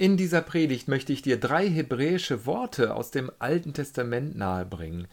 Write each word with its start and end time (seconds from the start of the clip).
In 0.00 0.16
dieser 0.16 0.40
Predigt 0.40 0.88
möchte 0.88 1.12
ich 1.12 1.20
dir 1.20 1.38
drei 1.38 1.68
hebräische 1.68 2.46
Worte 2.46 2.94
aus 2.94 3.10
dem 3.10 3.30
Alten 3.38 3.74
Testament 3.74 4.34
nahebringen. 4.34 5.08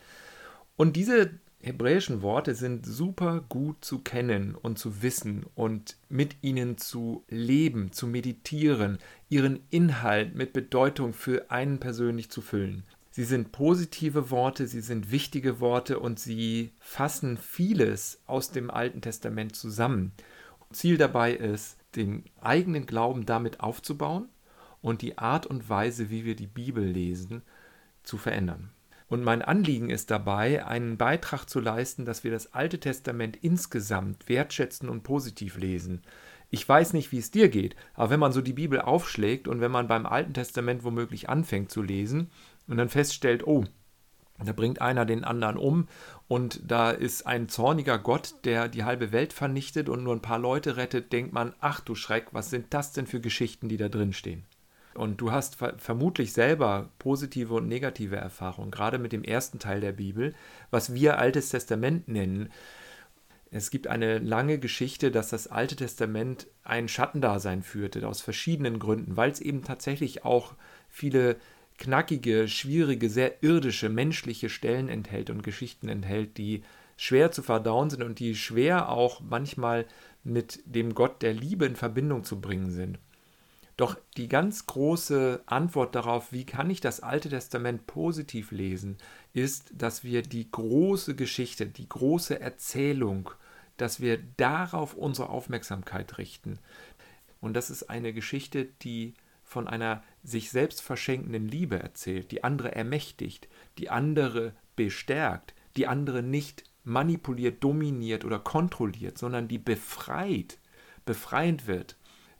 Und 0.78 0.96
diese 0.96 1.32
hebräischen 1.60 2.22
Worte 2.22 2.56
sind 2.56 2.86
super 2.86 3.44
gut 3.50 3.84
zu 3.84 4.00
kennen 4.00 4.56
und 4.56 4.80
zu 4.80 5.02
wissen 5.02 5.46
und 5.56 5.98
mit 6.08 6.38
ihnen 6.42 6.78
zu 6.78 7.26
leben, 7.28 7.92
zu 7.92 8.08
meditieren, 8.08 8.98
ihren 9.28 9.60
Inhalt 9.72 10.36
mit 10.36 10.54
Bedeutung 10.54 11.12
für 11.12 11.52
einen 11.52 11.82
persönlich 11.82 12.32
zu 12.32 12.40
füllen. 12.40 12.86
Sie 13.12 13.26
sind 13.26 13.52
positive 13.52 14.32
Worte, 14.32 14.68
sie 14.68 14.80
sind 14.80 15.12
wichtige 15.12 15.60
Worte 15.60 16.00
und 16.00 16.18
sie 16.18 16.72
fassen 16.80 17.36
vieles 17.36 18.22
aus 18.26 18.52
dem 18.52 18.72
Alten 18.72 19.02
Testament 19.02 19.54
zusammen. 19.54 20.14
Ziel 20.72 20.98
dabei 20.98 21.34
ist, 21.34 21.76
den 21.98 22.24
eigenen 22.40 22.86
Glauben 22.86 23.26
damit 23.26 23.60
aufzubauen 23.60 24.30
und 24.82 25.02
die 25.02 25.18
Art 25.18 25.46
und 25.46 25.70
Weise, 25.70 26.10
wie 26.10 26.26
wir 26.26 26.36
die 26.36 26.48
Bibel 26.48 26.84
lesen, 26.86 27.42
zu 28.04 28.18
verändern. 28.18 28.72
Und 29.10 29.24
mein 29.24 29.42
Anliegen 29.42 29.90
ist 29.90 30.12
dabei, 30.12 30.66
einen 30.66 30.98
Beitrag 30.98 31.46
zu 31.46 31.60
leisten, 31.60 32.04
dass 32.04 32.24
wir 32.24 32.32
das 32.32 32.54
Alte 32.54 32.80
Testament 32.80 33.38
insgesamt 33.42 34.28
wertschätzen 34.28 34.90
und 34.90 35.04
positiv 35.04 35.58
lesen. 35.58 36.02
Ich 36.50 36.68
weiß 36.68 36.94
nicht, 36.94 37.12
wie 37.12 37.18
es 37.18 37.32
dir 37.32 37.50
geht, 37.50 37.76
aber 37.94 38.10
wenn 38.10 38.20
man 38.20 38.32
so 38.32 38.42
die 38.42 38.54
Bibel 38.54 38.82
aufschlägt 38.82 39.48
und 39.48 39.62
wenn 39.62 39.72
man 39.72 39.88
beim 39.88 40.06
Alten 40.06 40.34
Testament 40.34 40.84
womöglich 40.84 41.30
anfängt 41.30 41.72
zu 41.72 41.82
lesen 41.82 42.30
und 42.68 42.78
dann 42.78 42.90
feststellt, 42.90 43.46
oh, 43.48 43.66
da 44.44 44.54
bringt 44.54 44.82
einer 44.82 45.06
den 45.06 45.24
anderen 45.24 45.58
um 45.58 45.88
und 46.28 46.62
da 46.66 46.92
ist 46.92 47.26
ein 47.26 47.50
zorniger 47.50 47.98
Gott, 47.98 48.36
der 48.44 48.68
die 48.68 48.84
halbe 48.84 49.12
Welt 49.12 49.34
vernichtet 49.34 49.90
und 49.90 50.04
nur 50.04 50.16
ein 50.16 50.22
paar 50.22 50.40
Leute 50.40 50.78
rettet, 50.78 51.12
denkt 51.12 51.34
man, 51.34 51.54
ach 51.60 51.80
du 51.80 51.96
Schreck, 51.96 52.28
was 52.34 52.50
sind 52.50 52.74
das 52.74 52.92
denn 52.94 53.08
für 53.08 53.20
Geschichten, 53.20 53.68
die 53.68 53.78
da 53.78 53.90
drin 53.90 54.14
stehen? 54.14 54.46
Und 54.98 55.22
du 55.22 55.32
hast 55.32 55.58
ver 55.58 55.76
vermutlich 55.78 56.34
selber 56.34 56.90
positive 56.98 57.54
und 57.54 57.68
negative 57.68 58.16
Erfahrungen, 58.16 58.72
gerade 58.72 58.98
mit 58.98 59.12
dem 59.12 59.24
ersten 59.24 59.60
Teil 59.60 59.80
der 59.80 59.92
Bibel, 59.92 60.34
was 60.72 60.94
wir 60.94 61.20
Altes 61.20 61.50
Testament 61.50 62.08
nennen. 62.08 62.50
Es 63.52 63.70
gibt 63.70 63.86
eine 63.86 64.18
lange 64.18 64.58
Geschichte, 64.58 65.12
dass 65.12 65.30
das 65.30 65.48
Alte 65.48 65.76
Testament 65.76 66.48
ein 66.64 66.88
Schattendasein 66.88 67.62
führte, 67.62 68.08
aus 68.08 68.22
verschiedenen 68.22 68.80
Gründen, 68.80 69.16
weil 69.16 69.30
es 69.30 69.40
eben 69.40 69.64
tatsächlich 69.64 70.26
auch 70.26 70.56
viele 70.90 71.38
knackige, 71.78 72.48
schwierige, 72.48 73.08
sehr 73.08 73.44
irdische, 73.44 73.90
menschliche 73.90 74.50
Stellen 74.50 74.90
enthält 74.90 75.30
und 75.30 75.44
Geschichten 75.44 75.90
enthält, 75.90 76.40
die 76.40 76.64
schwer 76.98 77.32
zu 77.32 77.44
verdauen 77.44 77.92
sind 77.92 78.02
und 78.02 78.18
die 78.18 78.36
schwer 78.36 78.90
auch 78.90 79.22
manchmal 79.22 79.86
mit 80.24 80.60
dem 80.66 80.96
Gott 80.96 81.22
der 81.22 81.34
Liebe 81.34 81.68
in 81.68 81.76
Verbindung 81.76 82.24
zu 82.24 82.42
bringen 82.42 82.72
sind. 82.72 82.98
Doch 83.78 83.96
die 84.18 84.28
ganz 84.28 84.66
große 84.66 85.44
Antwort 85.46 85.94
darauf, 85.94 86.32
wie 86.32 86.46
kann 86.46 86.72
ich 86.72 86.82
das 86.82 87.02
Alte 87.02 87.30
Testament 87.30 87.86
positiv 87.86 88.50
lesen, 88.52 88.98
ist, 89.34 89.72
dass 89.72 90.04
wir 90.04 90.24
die 90.24 90.52
große 90.52 91.16
Geschichte, 91.16 91.68
die 91.68 91.88
große 91.88 92.40
Erzählung, 92.40 93.30
dass 93.78 94.02
wir 94.02 94.18
darauf 94.18 94.96
unsere 94.96 95.30
Aufmerksamkeit 95.30 96.18
richten. 96.18 96.58
Und 97.40 97.54
das 97.54 97.70
ist 97.70 97.84
eine 97.84 98.14
Geschichte, 98.14 98.66
die 98.82 99.14
von 99.44 99.68
einer 99.68 100.04
sich 100.24 100.50
selbst 100.50 100.82
verschenkenden 100.82 101.48
Liebe 101.48 101.80
erzählt, 101.80 102.32
die 102.32 102.44
andere 102.44 102.74
ermächtigt, 102.76 103.48
die 103.78 103.92
andere 103.92 104.54
bestärkt, 104.76 105.54
die 105.78 105.86
andere 105.86 106.24
nicht 106.24 106.64
manipuliert, 106.84 107.64
dominiert 107.64 108.26
oder 108.26 108.40
kontrolliert, 108.40 109.20
sondern 109.20 109.48
die 109.48 109.60
befreit, 109.60 110.58
befreiend 111.06 111.68
wird 111.68 111.96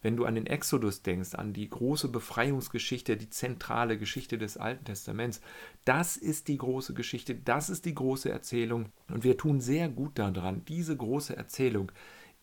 wenn 0.08 0.16
du 0.16 0.24
an 0.24 0.36
den 0.36 0.48
Exodus 0.48 1.02
denkst, 1.02 1.36
an 1.36 1.52
die 1.52 1.70
große 1.70 2.08
Befreiungsgeschichte, 2.08 3.18
die 3.18 3.30
zentrale 3.30 3.98
Geschichte 3.98 4.38
des 4.38 4.56
Alten 4.56 4.86
Testaments, 4.86 5.42
das 5.84 6.16
ist 6.16 6.48
die 6.48 6.58
große 6.58 6.94
Geschichte, 6.94 7.36
das 7.36 7.70
ist 7.70 7.84
die 7.84 7.94
große 7.94 8.30
Erzählung. 8.30 8.86
Und 9.10 9.26
wir 9.26 9.36
tun 9.36 9.60
sehr 9.60 9.90
gut 9.90 10.18
daran, 10.18 10.64
diese 10.64 10.96
große 10.96 11.36
Erzählung 11.36 11.92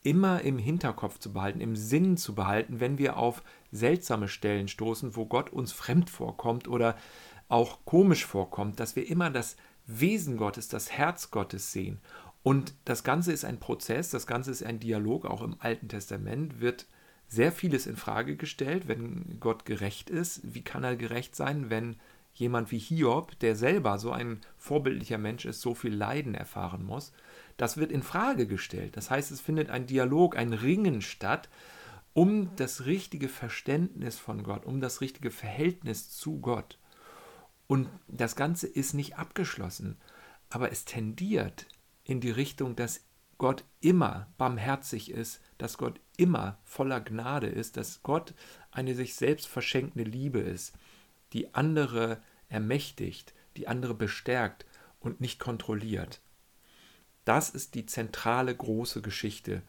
immer 0.03 0.43
im 0.43 0.59
Hinterkopf 0.59 1.19
zu 1.19 1.33
behalten, 1.33 1.63
im 1.63 1.75
Sinn 1.75 2.19
zu 2.19 2.35
behalten, 2.35 2.81
wenn 2.81 2.99
wir 2.99 3.17
auf 3.17 3.43
seltsame 3.73 4.29
Stellen 4.29 4.69
stoßen, 4.69 5.17
wo 5.17 5.25
Gott 5.25 5.49
uns 5.49 5.73
fremd 5.73 6.11
vorkommt 6.11 6.69
oder 6.69 6.99
auch 7.49 7.87
komisch 7.87 8.27
vorkommt, 8.27 8.79
dass 8.79 8.95
wir 8.95 9.09
immer 9.09 9.31
das 9.31 9.57
Wesen 9.87 10.37
Gottes, 10.37 10.69
das 10.69 10.93
Herz 10.93 11.31
Gottes 11.31 11.73
sehen. 11.73 11.99
Und 12.43 12.75
das 12.85 13.05
Ganze 13.05 13.33
ist 13.33 13.47
ein 13.47 13.59
Prozess, 13.59 14.11
das 14.11 14.27
Ganze 14.27 14.51
ist 14.51 14.63
ein 14.63 14.81
Dialog, 14.81 15.25
auch 15.25 15.41
im 15.41 15.57
Alten 15.61 15.89
Testament 15.89 16.61
wird 16.61 16.85
sehr 17.35 17.53
vieles 17.53 17.87
in 17.87 17.97
Frage 17.97 18.37
gestellt, 18.37 18.89
wenn 18.89 19.39
Gott 19.41 19.65
gerecht 19.65 20.11
ist. 20.11 20.41
Wie 20.43 20.63
kann 20.63 20.85
er 20.85 20.97
gerecht 20.97 21.37
sein, 21.37 21.71
wenn 21.71 21.97
jemand 22.35 22.71
wie 22.71 22.79
Hiob, 22.79 23.39
der 23.41 23.57
selber 23.57 23.99
so 23.99 24.11
ein 24.11 24.41
vorbildlicher 24.57 25.19
Mensch 25.19 25.45
ist, 25.45 25.61
so 25.61 25.75
viel 25.75 25.95
Leiden 25.95 26.35
erfahren 26.35 26.85
muss? 26.85 27.13
Das 27.57 27.77
wird 27.77 27.93
in 27.93 28.03
Frage 28.03 28.47
gestellt. 28.47 28.97
Das 28.97 29.11
heißt, 29.11 29.31
es 29.31 29.41
findet 29.41 29.71
ein 29.71 29.87
Dialog, 29.87 30.37
ein 30.37 30.53
Ringen 30.53 31.03
statt, 31.03 31.49
um 32.13 32.55
das 32.57 32.87
richtige 32.87 33.29
Verständnis 33.29 34.19
von 34.19 34.43
Gott, 34.43 34.65
um 34.65 34.81
das 34.81 35.01
richtige 35.01 35.31
Verhältnis 35.31 36.11
zu 36.11 36.41
Gott. 36.41 36.79
Und 37.67 37.89
das 38.09 38.37
Ganze 38.37 38.67
ist 38.67 38.95
nicht 38.95 39.19
abgeschlossen, 39.19 39.97
aber 40.51 40.71
es 40.71 40.85
tendiert 40.85 41.67
in 42.05 42.21
die 42.21 42.31
Richtung, 42.31 42.77
dass 42.77 43.01
Gott 43.39 43.65
immer 43.81 44.29
barmherzig 44.39 45.11
ist, 45.11 45.41
dass 45.59 45.79
Gott 45.79 46.01
immer 46.17 46.59
voller 46.65 47.01
Gnade 47.01 47.47
ist, 47.47 47.77
dass 47.77 48.03
Gott 48.03 48.35
eine 48.71 48.95
sich 48.95 49.15
selbst 49.15 49.47
verschenkende 49.47 50.09
Liebe 50.09 50.41
ist, 50.41 50.75
die 51.33 51.55
andere 51.55 52.23
ermächtigt, 52.49 53.35
die 53.57 53.69
andere 53.69 53.95
bestärkt 53.95 54.67
und 55.01 55.21
nicht 55.21 55.39
kontrolliert. 55.39 56.21
Das 57.25 57.51
ist 57.51 57.75
die 57.75 57.87
zentrale 57.87 58.55
große 58.55 59.03
Geschichte. 59.03 59.63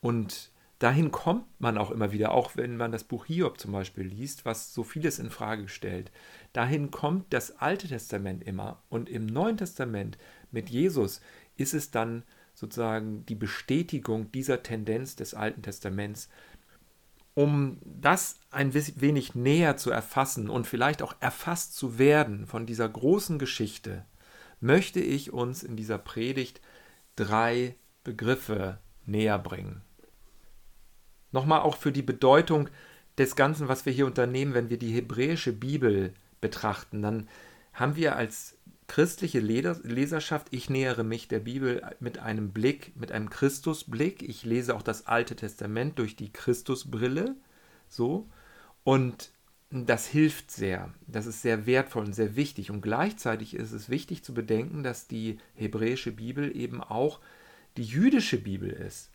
Und 0.00 0.50
dahin 0.78 1.10
kommt 1.10 1.46
man 1.60 1.78
auch 1.78 1.90
immer 1.90 2.12
wieder, 2.12 2.32
auch 2.32 2.56
wenn 2.56 2.76
man 2.76 2.92
das 2.92 3.04
Buch 3.04 3.26
Hiob 3.26 3.58
zum 3.58 3.72
Beispiel 3.72 4.06
liest, 4.06 4.44
was 4.44 4.72
so 4.72 4.84
vieles 4.84 5.18
in 5.18 5.30
Frage 5.30 5.68
stellt. 5.68 6.10
Dahin 6.52 6.90
kommt 6.90 7.32
das 7.32 7.58
Alte 7.58 7.88
Testament 7.88 8.44
immer. 8.44 8.82
Und 8.88 9.08
im 9.08 9.26
Neuen 9.26 9.56
Testament 9.56 10.18
mit 10.50 10.70
Jesus 10.70 11.20
ist 11.56 11.74
es 11.74 11.90
dann 11.90 12.24
sozusagen 12.62 13.26
die 13.26 13.34
Bestätigung 13.34 14.30
dieser 14.30 14.62
Tendenz 14.62 15.16
des 15.16 15.34
Alten 15.34 15.62
Testaments. 15.62 16.28
Um 17.34 17.78
das 17.84 18.36
ein 18.52 18.72
wenig 18.72 19.34
näher 19.34 19.76
zu 19.76 19.90
erfassen 19.90 20.48
und 20.48 20.66
vielleicht 20.66 21.02
auch 21.02 21.16
erfasst 21.18 21.74
zu 21.74 21.98
werden 21.98 22.46
von 22.46 22.64
dieser 22.64 22.88
großen 22.88 23.40
Geschichte, 23.40 24.04
möchte 24.60 25.00
ich 25.00 25.32
uns 25.32 25.64
in 25.64 25.74
dieser 25.76 25.98
Predigt 25.98 26.60
drei 27.16 27.74
Begriffe 28.04 28.78
näher 29.06 29.40
bringen. 29.40 29.82
Nochmal 31.32 31.62
auch 31.62 31.76
für 31.76 31.90
die 31.90 32.02
Bedeutung 32.02 32.68
des 33.18 33.34
Ganzen, 33.34 33.66
was 33.66 33.86
wir 33.86 33.92
hier 33.92 34.06
unternehmen, 34.06 34.54
wenn 34.54 34.70
wir 34.70 34.78
die 34.78 34.92
hebräische 34.92 35.52
Bibel 35.52 36.14
betrachten, 36.40 37.02
dann 37.02 37.28
haben 37.72 37.96
wir 37.96 38.14
als 38.14 38.56
christliche 38.88 39.40
Leserschaft, 39.40 40.48
ich 40.50 40.68
nähere 40.68 41.04
mich 41.04 41.28
der 41.28 41.40
Bibel 41.40 41.82
mit 42.00 42.18
einem 42.18 42.50
Blick, 42.50 42.92
mit 42.96 43.12
einem 43.12 43.30
Christusblick. 43.30 44.22
Ich 44.22 44.44
lese 44.44 44.74
auch 44.74 44.82
das 44.82 45.06
Alte 45.06 45.36
Testament 45.36 45.98
durch 45.98 46.16
die 46.16 46.32
Christusbrille. 46.32 47.36
So. 47.88 48.28
Und 48.84 49.30
das 49.70 50.06
hilft 50.06 50.50
sehr. 50.50 50.92
Das 51.06 51.26
ist 51.26 51.42
sehr 51.42 51.64
wertvoll 51.64 52.04
und 52.04 52.12
sehr 52.14 52.36
wichtig. 52.36 52.70
Und 52.70 52.82
gleichzeitig 52.82 53.54
ist 53.54 53.72
es 53.72 53.88
wichtig 53.88 54.22
zu 54.22 54.34
bedenken, 54.34 54.82
dass 54.82 55.08
die 55.08 55.38
hebräische 55.54 56.12
Bibel 56.12 56.54
eben 56.54 56.82
auch 56.82 57.20
die 57.78 57.84
jüdische 57.84 58.38
Bibel 58.38 58.68
ist. 58.68 59.11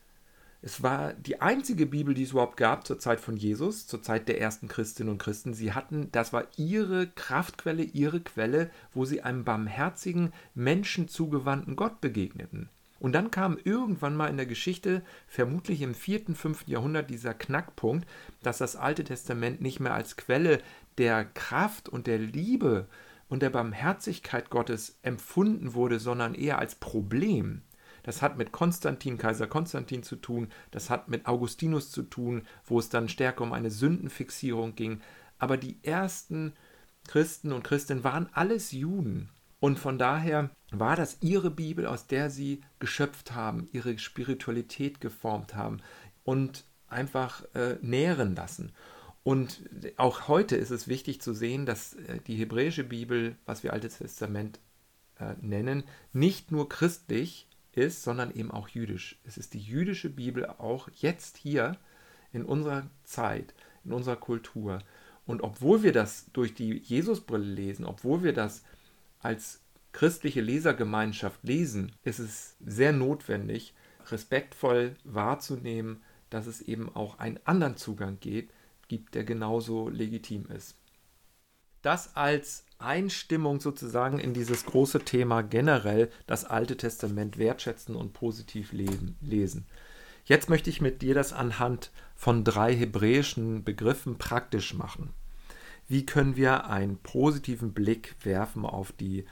Es 0.62 0.81
war 0.81 1.13
die 1.13 1.40
einzige 1.40 1.85
Bibel, 1.85 2.13
die 2.13 2.23
es 2.23 2.31
überhaupt 2.31 2.57
gab 2.57 2.88
zur 2.88 2.97
Zeit 2.97 3.19
von 3.19 3.38
Jesus, 3.38 3.85
zur 3.85 4.01
Zeit 4.01 4.28
der 4.28 4.41
ersten 4.41 4.68
Christinnen 4.68 5.12
und 5.12 5.18
Christen. 5.19 5.53
Sie 5.53 5.73
hatten, 5.73 6.12
das 6.12 6.34
war 6.34 6.48
ihre 6.57 7.07
Kraftquelle, 7.07 7.83
ihre 7.83 8.21
Quelle, 8.21 8.71
wo 8.94 9.06
sie 9.06 9.21
einem 9.21 9.44
barmherzigen, 9.44 10.33
Menschen 10.56 11.07
zugewandten 11.07 11.75
Gott 11.75 12.01
begegneten. 12.01 12.69
Und 13.00 13.13
dann 13.13 13.30
kam 13.30 13.59
irgendwann 13.63 14.15
mal 14.15 14.27
in 14.27 14.38
der 14.38 14.48
Geschichte, 14.48 15.04
vermutlich 15.27 15.83
im 15.83 15.94
4., 15.94 16.36
5. 16.36 16.68
Jahrhundert, 16.68 17.12
dieser 17.12 17.36
Knackpunkt, 17.36 18.07
dass 18.42 18.57
das 18.57 18.75
Alte 18.75 19.03
Testament 19.03 19.62
nicht 19.62 19.80
mehr 19.80 19.94
als 19.94 20.18
Quelle 20.18 20.60
der 20.98 21.25
Kraft 21.25 21.89
und 21.89 22.07
der 22.07 22.18
Liebe 22.18 22.88
und 23.30 23.44
der 23.44 23.51
Barmherzigkeit 23.51 24.50
Gottes 24.50 24.98
empfunden 25.03 25.75
wurde, 25.75 26.00
sondern 26.00 26.33
eher 26.33 26.57
als 26.57 26.75
Problem. 26.75 27.62
Das 28.07 28.21
hat 28.21 28.38
mit 28.38 28.54
Konstantin, 28.54 29.18
Kaiser 29.18 29.48
Konstantin 29.48 30.01
zu 30.01 30.15
tun, 30.15 30.48
das 30.71 30.89
hat 30.89 31.09
mit 31.09 31.25
Augustinus 31.25 31.92
zu 31.92 32.04
tun, 32.04 32.48
wo 32.63 32.80
es 32.80 32.88
dann 32.88 33.09
stärker 33.09 33.44
um 33.44 33.51
eine 33.51 33.69
Sündenfixierung 33.69 34.75
ging. 34.75 35.01
Aber 35.39 35.57
die 35.57 35.77
ersten 35.83 36.54
Christen 37.06 37.51
und 37.51 37.65
Christinnen 37.65 38.06
waren 38.06 38.30
alles 38.31 38.71
Juden. 38.71 39.27
Und 39.59 39.77
von 39.77 39.98
daher 39.98 40.51
war 40.71 40.95
das 40.95 41.18
ihre 41.19 41.51
Bibel, 41.51 41.86
aus 41.86 42.07
der 42.07 42.30
sie 42.30 42.62
geschöpft 42.80 43.36
haben, 43.36 43.68
ihre 43.74 43.98
Spiritualität 43.98 45.01
geformt 45.01 45.56
haben 45.56 45.81
und 46.24 46.63
einfach 46.88 47.44
äh, 47.56 47.75
nähren 47.81 48.38
lassen. 48.38 48.71
Und 49.24 49.63
auch 49.98 50.30
heute 50.30 50.56
ist 50.56 50.71
es 50.71 50.88
wichtig 50.88 51.19
zu 51.19 51.33
sehen, 51.33 51.65
dass 51.65 51.95
äh, 51.95 52.19
die 52.25 52.38
hebräische 52.38 52.86
Bibel, 52.86 53.36
was 53.45 53.63
wir 53.63 53.74
Altes 53.74 53.98
Testament 53.98 54.62
äh, 55.19 55.33
nennen, 55.42 55.83
nicht 56.13 56.53
nur 56.53 56.69
christlich 56.69 57.48
ist, 57.77 58.03
sondern 58.03 58.33
eben 58.33 58.51
auch 58.51 58.68
jüdisch. 58.68 59.19
Es 59.24 59.38
ist 59.38 59.53
die 59.53 59.59
jüdische 59.59 60.09
Bibel 60.09 60.45
auch 60.45 60.89
jetzt 60.95 61.38
hier 61.38 61.77
in 62.33 62.44
unserer 62.44 62.89
Zeit, 63.03 63.53
in 63.85 63.94
unserer 63.94 64.15
Kultur. 64.15 64.79
Und 65.25 65.41
obwohl 65.41 65.83
wir 65.83 65.94
das 65.94 66.25
durch 66.33 66.53
die 66.53 66.77
Jesusbrille 66.77 67.45
lesen, 67.45 67.85
obwohl 67.85 68.24
wir 68.24 68.33
das 68.33 68.63
als 69.19 69.62
christliche 69.91 70.41
Lesergemeinschaft 70.41 71.44
lesen, 71.44 71.91
ist 72.03 72.19
es 72.19 72.56
sehr 72.59 72.94
notwendig, 72.94 73.74
respektvoll 74.09 74.95
wahrzunehmen, 75.03 76.03
dass 76.29 76.47
es 76.47 76.62
eben 76.62 76.94
auch 76.95 77.19
einen 77.19 77.39
anderen 77.45 77.77
Zugang 77.77 78.19
geht, 78.19 78.50
gibt, 78.88 79.15
der 79.15 79.24
genauso 79.24 79.89
legitim 79.89 80.45
ist. 80.47 80.75
Das 81.81 82.15
als 82.15 82.65
Einstimmung 82.79 83.59
sozusagen 83.59 84.19
in 84.19 84.33
dieses 84.33 84.65
große 84.65 85.00
Thema 85.00 85.41
generell 85.41 86.12
das 86.27 86.45
Alte 86.45 86.77
Testament 86.77 87.38
wertschätzen 87.38 87.95
und 87.95 88.13
positiv 88.13 88.71
lesen. 88.71 89.65
Jetzt 90.25 90.50
möchte 90.50 90.69
ich 90.69 90.81
mit 90.81 91.01
dir 91.01 91.15
das 91.15 91.33
anhand 91.33 91.91
von 92.15 92.44
drei 92.44 92.75
hebräischen 92.75 93.63
Begriffen 93.63 94.18
praktisch 94.18 94.74
machen. 94.74 95.13
Wie 95.88 96.06
können 96.06 96.35
wir 96.35 96.68
einen 96.68 96.97
positiven 96.97 97.74
Blick 97.74 98.15
werfen 98.24 98.65
auf 98.65 98.91
die 98.91 99.25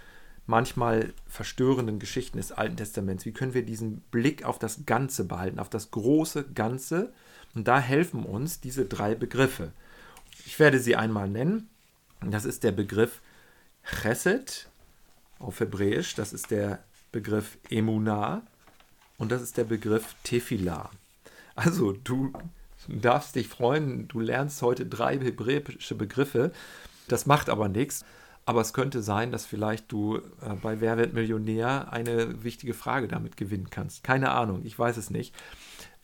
manchmal 0.48 1.14
verstörenden 1.28 2.00
Geschichten 2.00 2.38
des 2.38 2.52
Alten 2.54 2.78
Testaments? 2.78 3.26
Wie 3.26 3.34
können 3.34 3.54
wir 3.54 3.66
diesen 3.66 4.02
Blick 4.12 4.46
auf 4.46 4.58
das 4.58 4.86
Ganze 4.86 5.26
behalten, 5.26 5.60
auf 5.60 5.70
das 5.70 5.92
große 5.92 6.46
Ganze? 6.54 7.12
Und 7.56 7.68
da 7.68 7.80
helfen 7.80 8.24
uns 8.24 8.62
diese 8.62 8.86
drei 8.86 9.16
Begriffe. 9.16 9.72
Ich 10.46 10.60
werde 10.60 10.80
sie 10.80 10.96
einmal 10.96 11.30
nennen. 11.30 11.70
Das 12.22 12.46
ist 12.46 12.64
der 12.64 12.72
Begriff 12.72 13.22
Chesed 13.86 14.70
auf 15.40 15.60
Hebräisch, 15.60 16.16
das 16.16 16.34
ist 16.34 16.52
der 16.52 16.84
Begriff 17.12 17.58
Emunah 17.70 18.42
und 19.18 19.32
das 19.32 19.42
ist 19.42 19.58
der 19.58 19.64
Begriff 19.64 20.16
Tefillah. 20.24 20.90
Also 21.56 21.94
du 21.94 22.34
darfst 22.88 23.36
dich 23.36 23.48
freuen, 23.48 24.08
du 24.08 24.20
lernst 24.20 24.62
heute 24.62 24.86
drei 24.86 25.18
hebräische 25.18 25.96
Begriffe. 25.96 26.52
Das 27.08 27.26
macht 27.26 27.50
aber 27.50 27.70
nichts. 27.70 28.04
Aber 28.48 28.62
es 28.62 28.74
könnte 28.74 29.02
sein, 29.02 29.32
dass 29.32 29.46
vielleicht 29.46 29.92
du 29.92 30.18
äh, 30.18 30.54
bei 30.62 30.80
Wer 30.80 30.98
wird 30.98 31.14
Millionär 31.14 31.92
eine 31.92 32.44
wichtige 32.44 32.76
Frage 32.76 33.08
damit 33.08 33.38
gewinnen 33.38 33.72
kannst. 33.72 34.04
Keine 34.04 34.32
Ahnung, 34.32 34.62
ich 34.66 34.78
weiß 34.78 34.98
es 34.98 35.10
nicht. 35.10 35.34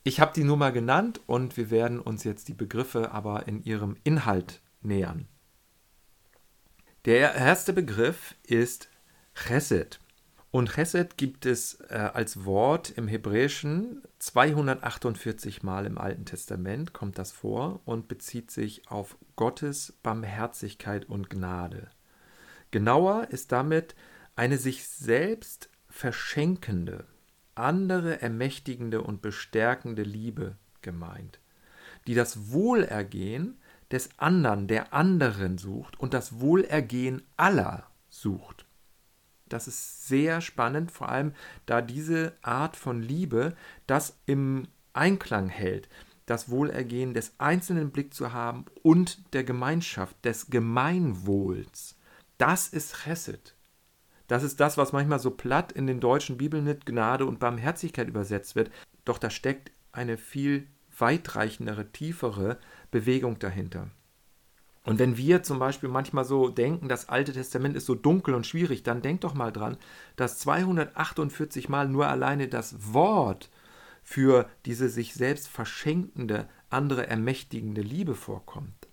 Ich 0.02 0.18
habe 0.18 0.32
die 0.34 0.42
nur 0.42 0.56
mal 0.56 0.72
genannt 0.72 1.20
und 1.26 1.56
wir 1.56 1.70
werden 1.70 2.00
uns 2.00 2.24
jetzt 2.24 2.48
die 2.48 2.54
Begriffe 2.54 3.12
aber 3.12 3.46
in 3.46 3.62
ihrem 3.62 3.96
Inhalt 4.02 4.60
nähern. 4.80 5.28
Der 7.04 7.34
erste 7.34 7.72
Begriff 7.72 8.36
ist 8.44 8.88
Chesed. 9.34 9.98
Und 10.52 10.70
Chesed 10.70 11.16
gibt 11.16 11.46
es 11.46 11.80
äh, 11.88 11.94
als 11.94 12.44
Wort 12.44 12.90
im 12.90 13.08
Hebräischen 13.08 14.02
248 14.20 15.64
Mal 15.64 15.86
im 15.86 15.98
Alten 15.98 16.26
Testament, 16.26 16.92
kommt 16.92 17.18
das 17.18 17.32
vor 17.32 17.80
und 17.86 18.06
bezieht 18.06 18.52
sich 18.52 18.88
auf 18.88 19.16
Gottes 19.34 19.94
Barmherzigkeit 20.04 21.06
und 21.06 21.28
Gnade. 21.28 21.90
Genauer 22.70 23.26
ist 23.30 23.50
damit 23.50 23.96
eine 24.36 24.56
sich 24.56 24.86
selbst 24.86 25.70
verschenkende, 25.88 27.06
andere 27.56 28.22
ermächtigende 28.22 29.02
und 29.02 29.22
bestärkende 29.22 30.04
Liebe 30.04 30.54
gemeint, 30.82 31.40
die 32.06 32.14
das 32.14 32.52
Wohlergehen 32.52 33.58
des 33.92 34.08
anderen, 34.18 34.66
der 34.66 34.92
anderen 34.92 35.58
sucht 35.58 36.00
und 36.00 36.14
das 36.14 36.40
Wohlergehen 36.40 37.22
aller 37.36 37.86
sucht. 38.08 38.66
Das 39.48 39.68
ist 39.68 40.08
sehr 40.08 40.40
spannend, 40.40 40.90
vor 40.90 41.10
allem 41.10 41.34
da 41.66 41.82
diese 41.82 42.32
Art 42.40 42.74
von 42.74 43.02
Liebe 43.02 43.54
das 43.86 44.16
im 44.24 44.66
Einklang 44.94 45.48
hält, 45.48 45.88
das 46.26 46.48
Wohlergehen 46.48 47.12
des 47.12 47.34
einzelnen 47.38 47.90
Blick 47.90 48.14
zu 48.14 48.32
haben 48.32 48.64
und 48.82 49.34
der 49.34 49.44
Gemeinschaft, 49.44 50.24
des 50.24 50.48
Gemeinwohls. 50.48 51.96
Das 52.38 52.68
ist 52.68 53.04
Chesed. 53.04 53.54
Das 54.26 54.42
ist 54.42 54.60
das, 54.60 54.78
was 54.78 54.92
manchmal 54.92 55.18
so 55.18 55.30
platt 55.30 55.72
in 55.72 55.86
den 55.86 56.00
deutschen 56.00 56.38
Bibeln 56.38 56.64
mit 56.64 56.86
Gnade 56.86 57.26
und 57.26 57.38
Barmherzigkeit 57.38 58.08
übersetzt 58.08 58.56
wird. 58.56 58.70
Doch 59.04 59.18
da 59.18 59.28
steckt 59.28 59.72
eine 59.92 60.16
viel 60.16 60.66
weitreichendere, 60.98 61.92
tiefere 61.92 62.58
Bewegung 62.92 63.40
dahinter. 63.40 63.90
Und 64.84 64.98
wenn 64.98 65.16
wir 65.16 65.42
zum 65.42 65.58
Beispiel 65.58 65.88
manchmal 65.88 66.24
so 66.24 66.48
denken, 66.48 66.88
das 66.88 67.08
Alte 67.08 67.32
Testament 67.32 67.76
ist 67.76 67.86
so 67.86 67.94
dunkel 67.94 68.34
und 68.34 68.46
schwierig, 68.46 68.82
dann 68.82 69.02
denk 69.02 69.22
doch 69.22 69.34
mal 69.34 69.52
dran, 69.52 69.76
dass 70.16 70.38
248 70.38 71.68
Mal 71.68 71.88
nur 71.88 72.08
alleine 72.08 72.48
das 72.48 72.92
Wort 72.92 73.50
für 74.02 74.48
diese 74.66 74.88
sich 74.88 75.14
selbst 75.14 75.48
verschenkende, 75.48 76.48
andere 76.68 77.06
ermächtigende 77.06 77.80
Liebe 77.80 78.14
vorkommt. 78.14 78.88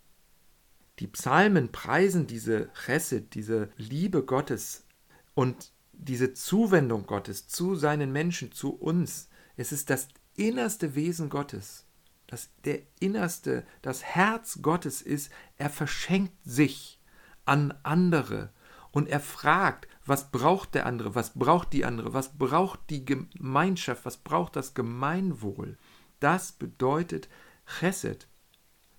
Die 0.99 1.07
Psalmen 1.07 1.71
preisen 1.71 2.27
diese 2.27 2.69
Chesed, 2.85 3.33
diese 3.33 3.69
Liebe 3.77 4.23
Gottes 4.23 4.85
und 5.33 5.71
diese 5.93 6.33
Zuwendung 6.33 7.07
Gottes 7.07 7.47
zu 7.47 7.75
seinen 7.75 8.11
Menschen, 8.11 8.51
zu 8.51 8.75
uns. 8.75 9.29
Es 9.57 9.71
ist 9.71 9.89
das 9.89 10.07
innerste 10.35 10.93
Wesen 10.95 11.29
Gottes 11.29 11.88
dass 12.29 12.51
der 12.63 12.81
innerste, 12.99 13.65
das 13.81 14.03
Herz 14.03 14.59
Gottes 14.61 15.01
ist, 15.01 15.31
er 15.57 15.71
verschenkt 15.71 16.37
sich 16.43 17.01
an 17.43 17.73
andere 17.81 18.51
und 18.91 19.09
er 19.09 19.19
fragt, 19.19 19.87
was 20.05 20.29
braucht 20.29 20.75
der 20.75 20.85
andere, 20.85 21.15
was 21.15 21.33
braucht 21.33 21.73
die 21.73 21.85
andere, 21.85 22.13
was 22.13 22.37
braucht 22.37 22.81
die 22.91 23.03
Gemeinschaft, 23.03 24.05
was 24.05 24.17
braucht 24.17 24.55
das 24.55 24.75
Gemeinwohl. 24.75 25.79
Das 26.19 26.51
bedeutet 26.51 27.29
Chesed. 27.65 28.27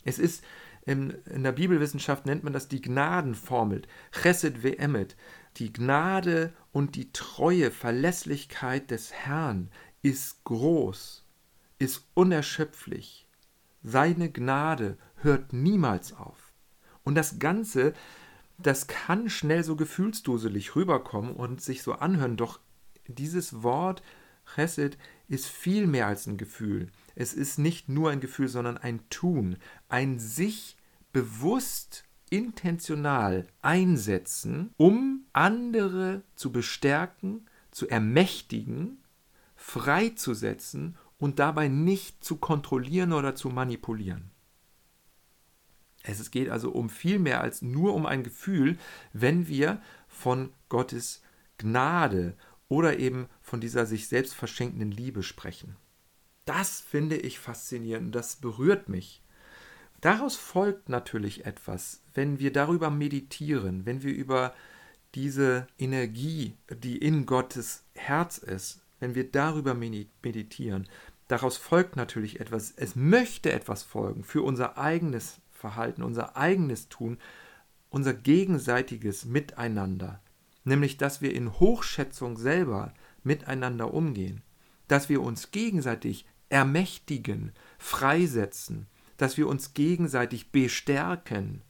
Es 0.02 0.18
ist 0.18 0.44
in, 0.84 1.10
in 1.26 1.44
der 1.44 1.52
Bibelwissenschaft 1.52 2.26
nennt 2.26 2.42
man 2.42 2.52
das 2.52 2.66
die 2.66 2.80
Gnadenformel, 2.80 3.82
Chesed 4.10 4.64
ve'emet. 4.64 5.14
Die 5.58 5.72
Gnade 5.72 6.52
und 6.72 6.96
die 6.96 7.12
treue 7.12 7.70
Verlässlichkeit 7.70 8.90
des 8.90 9.12
Herrn 9.12 9.70
ist 10.02 10.42
groß 10.42 11.29
ist 11.80 12.06
unerschöpflich. 12.14 13.26
Seine 13.82 14.30
Gnade 14.30 14.96
hört 15.16 15.52
niemals 15.52 16.12
auf. 16.12 16.52
Und 17.02 17.16
das 17.16 17.40
Ganze, 17.40 17.94
das 18.58 18.86
kann 18.86 19.28
schnell 19.30 19.64
so 19.64 19.74
gefühlsduselig 19.74 20.76
rüberkommen 20.76 21.34
und 21.34 21.60
sich 21.60 21.82
so 21.82 21.94
anhören, 21.94 22.36
doch 22.36 22.60
dieses 23.08 23.62
Wort 23.62 24.02
Chesed 24.54 24.98
ist 25.28 25.46
viel 25.46 25.86
mehr 25.86 26.06
als 26.06 26.26
ein 26.26 26.36
Gefühl. 26.36 26.90
Es 27.14 27.32
ist 27.32 27.58
nicht 27.58 27.88
nur 27.88 28.10
ein 28.10 28.20
Gefühl, 28.20 28.48
sondern 28.48 28.76
ein 28.76 29.00
Tun, 29.08 29.56
ein 29.88 30.18
sich 30.18 30.76
bewusst, 31.12 32.04
intentional 32.30 33.48
einsetzen, 33.60 34.72
um 34.76 35.24
andere 35.32 36.22
zu 36.36 36.52
bestärken, 36.52 37.46
zu 37.72 37.88
ermächtigen, 37.88 38.98
freizusetzen 39.56 40.96
und 41.20 41.38
dabei 41.38 41.68
nicht 41.68 42.24
zu 42.24 42.36
kontrollieren 42.36 43.12
oder 43.12 43.36
zu 43.36 43.50
manipulieren. 43.50 44.30
Es 46.02 46.30
geht 46.30 46.48
also 46.48 46.70
um 46.70 46.88
viel 46.88 47.18
mehr 47.18 47.42
als 47.42 47.62
nur 47.62 47.94
um 47.94 48.06
ein 48.06 48.24
Gefühl, 48.24 48.78
wenn 49.12 49.46
wir 49.46 49.80
von 50.08 50.52
Gottes 50.70 51.22
Gnade 51.58 52.34
oder 52.68 52.98
eben 52.98 53.28
von 53.42 53.60
dieser 53.60 53.84
sich 53.84 54.08
selbst 54.08 54.34
verschenkenden 54.34 54.90
Liebe 54.90 55.22
sprechen. 55.22 55.76
Das 56.46 56.80
finde 56.80 57.16
ich 57.16 57.38
faszinierend, 57.38 58.14
das 58.14 58.36
berührt 58.36 58.88
mich. 58.88 59.22
Daraus 60.00 60.36
folgt 60.36 60.88
natürlich 60.88 61.44
etwas, 61.44 62.02
wenn 62.14 62.38
wir 62.38 62.52
darüber 62.52 62.90
meditieren, 62.90 63.84
wenn 63.84 64.02
wir 64.02 64.14
über 64.14 64.54
diese 65.14 65.66
Energie, 65.78 66.56
die 66.70 66.96
in 66.96 67.26
Gottes 67.26 67.84
Herz 67.94 68.38
ist, 68.38 68.80
wenn 69.00 69.14
wir 69.14 69.30
darüber 69.30 69.74
meditieren, 69.74 70.88
daraus 71.30 71.56
folgt 71.56 71.96
natürlich 71.96 72.40
etwas. 72.40 72.72
Es 72.76 72.96
möchte 72.96 73.52
etwas 73.52 73.82
folgen 73.82 74.24
für 74.24 74.42
unser 74.42 74.78
eigenes 74.78 75.40
Verhalten, 75.50 76.02
unser 76.02 76.36
eigenes 76.36 76.88
Tun, 76.88 77.18
unser 77.88 78.14
gegenseitiges 78.14 79.24
Miteinander. 79.24 80.20
Nämlich, 80.64 80.96
dass 80.96 81.22
wir 81.22 81.34
in 81.34 81.58
Hochschätzung 81.60 82.36
selber 82.36 82.92
miteinander 83.22 83.94
umgehen, 83.94 84.42
dass 84.88 85.08
wir 85.08 85.22
uns 85.22 85.50
gegenseitig 85.50 86.26
ermächtigen, 86.48 87.52
freisetzen, 87.78 88.88
dass 89.16 89.36
wir 89.36 89.46
uns 89.46 89.74
gegenseitig 89.74 90.50
bestärken, 90.50 91.62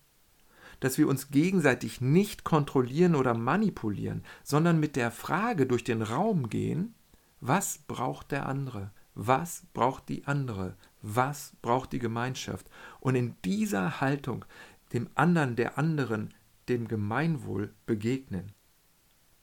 dass 0.81 0.97
wir 0.97 1.07
uns 1.07 1.31
gegenseitig 1.31 2.01
nicht 2.01 2.45
kontrollieren 2.45 3.15
oder 3.15 3.35
manipulieren, 3.35 4.25
sondern 4.43 4.81
mit 4.81 4.97
der 4.97 5.11
Frage 5.11 5.67
durch 5.67 5.85
den 5.85 6.01
Raum 6.01 6.49
gehen, 6.49 6.95
was 7.41 7.79
braucht 7.87 8.31
der 8.31 8.47
andere? 8.47 8.93
Was 9.23 9.65
braucht 9.75 10.09
die 10.09 10.27
andere? 10.27 10.77
Was 11.03 11.53
braucht 11.61 11.93
die 11.93 11.99
Gemeinschaft? 11.99 12.67
Und 13.01 13.17
in 13.17 13.37
dieser 13.45 14.01
Haltung 14.01 14.47
dem 14.95 15.11
anderen, 15.15 15.57
der 15.57 15.77
anderen, 15.77 16.33
dem 16.71 16.89
Gemeinwohl 16.89 17.75
begegnen. 17.85 18.53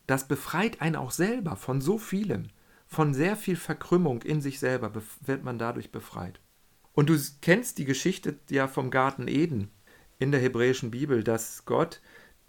Das 0.07 0.27
befreit 0.27 0.81
einen 0.81 0.95
auch 0.95 1.11
selber 1.11 1.55
von 1.55 1.79
so 1.79 1.99
vielem, 1.99 2.47
von 2.87 3.13
sehr 3.13 3.35
viel 3.35 3.55
Verkrümmung 3.55 4.23
in 4.23 4.41
sich 4.41 4.57
selber 4.57 4.91
wird 5.21 5.43
man 5.43 5.59
dadurch 5.59 5.91
befreit. 5.91 6.39
Und 6.93 7.09
du 7.09 7.17
kennst 7.41 7.77
die 7.77 7.85
Geschichte 7.85 8.39
ja 8.49 8.67
vom 8.67 8.89
Garten 8.89 9.27
Eden 9.27 9.69
in 10.17 10.31
der 10.31 10.41
hebräischen 10.41 10.89
Bibel, 10.89 11.23
dass 11.23 11.65
Gott 11.65 12.01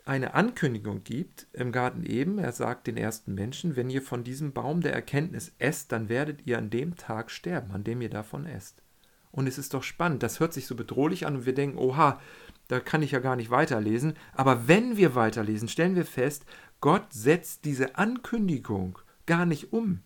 eine 0.09 0.35
Ankündigung 0.35 1.05
gibt 1.05 1.47
im 1.53 1.71
Garten 1.71 2.03
Eden. 2.05 2.38
Er 2.38 2.53
sagt 2.53 2.87
den 2.87 2.97
ersten 2.97 3.35
Menschen, 3.35 3.77
wenn 3.77 3.91
ihr 3.91 4.00
von 4.00 4.25
diesem 4.25 4.53
Baum 4.53 4.81
der 4.81 4.95
Erkenntnis 4.95 5.53
esst, 5.59 5.93
dann 5.93 6.09
werdet 6.09 6.47
ihr 6.47 6.57
an 6.57 6.71
dem 6.71 6.97
Tag 6.97 7.31
sterben, 7.31 7.73
an 7.73 7.85
dem 7.85 8.00
ihr 8.00 8.09
davon 8.09 8.47
esst. 8.47 8.83
Und 9.31 9.47
es 9.47 9.59
ist 9.59 9.75
doch 9.75 9.83
spannend, 9.83 10.23
das 10.23 10.41
hört 10.41 10.55
sich 10.55 10.67
so 10.67 10.75
bedrohlich 10.75 11.27
an 11.27 11.37
und 11.37 11.47
wir 11.47 11.55
denken, 11.55 11.77
oha, 11.77 12.21
da 12.69 12.81
kann 12.81 13.03
ich 13.03 13.11
ja 13.11 13.19
gar 13.19 13.37
nicht 13.37 13.50
weiterlesen. 13.50 14.15
Aber 14.33 14.67
wenn 14.67 14.97
wir 14.97 15.15
weiterlesen, 15.15 15.69
stellen 15.69 15.95
wir 15.95 16.07
fest, 16.07 16.47
Gott 16.81 17.12
setzt 17.12 17.67
diese 17.67 17.97
Ankündigung 17.97 18.99
gar 19.27 19.45
nicht 19.45 19.73
um. 19.73 20.00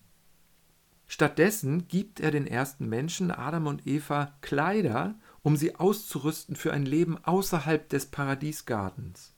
Stattdessen 1.07 1.87
gibt 1.87 2.19
er 2.19 2.31
den 2.31 2.47
ersten 2.47 2.89
Menschen, 2.89 3.31
Adam 3.31 3.69
und 3.69 3.87
Eva, 3.87 4.33
Kleider, 4.41 5.15
um 5.43 5.57
sie 5.57 5.77
auszurüsten 5.77 6.57
für 6.57 6.73
ein 6.73 6.87
Leben 6.87 7.23
außerhalb 7.23 7.89
des 7.89 8.07
Paradiesgartens. 8.07 9.35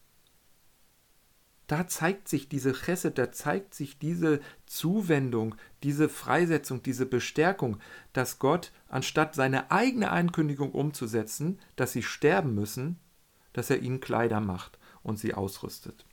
Da 1.66 1.86
zeigt 1.86 2.28
sich 2.28 2.48
diese 2.48 2.72
Chesed, 2.72 3.16
da 3.16 3.32
zeigt 3.32 3.74
sich 3.74 3.98
diese 3.98 4.40
Zuwendung, 4.66 5.54
diese 5.82 6.08
Freisetzung, 6.08 6.82
diese 6.82 7.06
Bestärkung, 7.06 7.78
dass 8.12 8.38
Gott, 8.38 8.72
anstatt 8.88 9.34
seine 9.34 9.70
eigene 9.70 10.10
Ankündigung 10.10 10.72
umzusetzen, 10.72 11.58
dass 11.76 11.92
sie 11.92 12.02
sterben 12.02 12.54
müssen, 12.54 12.98
dass 13.54 13.70
er 13.70 13.80
ihnen 13.80 14.00
Kleider 14.00 14.40
macht 14.40 14.78
und 15.02 15.18
sie 15.18 15.32
ausrüstet. 15.32 16.04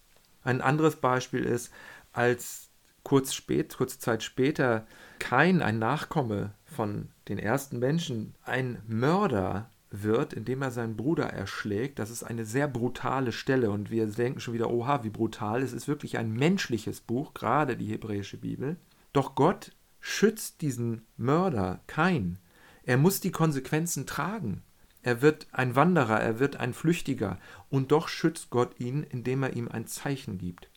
Ein 0.43 0.62
anderes 0.62 0.96
Beispiel 0.96 1.43
ist, 1.43 1.72
als 2.13 2.70
kurz 3.03 3.34
spät, 3.34 3.75
kurze 3.75 4.00
Zeit 4.00 4.24
später 4.24 4.88
Kain, 5.20 5.62
ein 5.62 5.79
Nachkomme 5.79 6.53
von 6.65 7.10
den 7.27 7.39
ersten 7.39 7.79
Menschen, 7.79 8.36
ein 8.43 8.81
Mörder 8.88 9.70
wird, 9.91 10.33
indem 10.33 10.62
er 10.62 10.71
seinen 10.71 10.95
Bruder 10.95 11.25
erschlägt. 11.25 12.00
Das 12.00 12.10
ist 12.10 12.24
eine 12.24 12.45
sehr 12.45 12.67
brutale 12.67 13.31
Stelle 13.31 13.71
und 13.71 13.91
wir 13.91 14.07
denken 14.07 14.39
schon 14.39 14.53
wieder, 14.53 14.71
oha, 14.71 15.03
wie 15.03 15.10
brutal. 15.10 15.62
Es 15.62 15.74
ist 15.74 15.88
wirklich 15.88 16.17
ein 16.17 16.31
menschliches 16.31 17.01
Buch, 17.01 17.33
gerade 17.33 17.77
die 17.77 17.91
hebräische 17.91 18.38
Bibel. 18.38 18.77
Doch 19.13 19.36
Gott 19.36 19.74
schützt 20.00 20.62
diesen 20.62 21.05
Mörder 21.17 21.81
Kain. 21.88 22.39
Er 22.83 22.98
muss 22.98 23.19
die 23.19 23.31
Konsequenzen 23.31 24.07
tragen. 24.07 24.63
Er 25.03 25.21
wird 25.21 25.48
ein 25.51 25.75
Wanderer, 25.75 26.19
er 26.19 26.39
wird 26.39 26.57
ein 26.57 26.74
Flüchtiger, 26.74 27.39
und 27.69 27.91
doch 27.91 28.07
schützt 28.07 28.50
Gott 28.50 28.79
ihn, 28.79 29.03
indem 29.03 29.43
er 29.43 29.53
ihm 29.53 29.67
ein 29.67 29.88
Zeichen 29.88 30.38
gibt. 30.38 30.69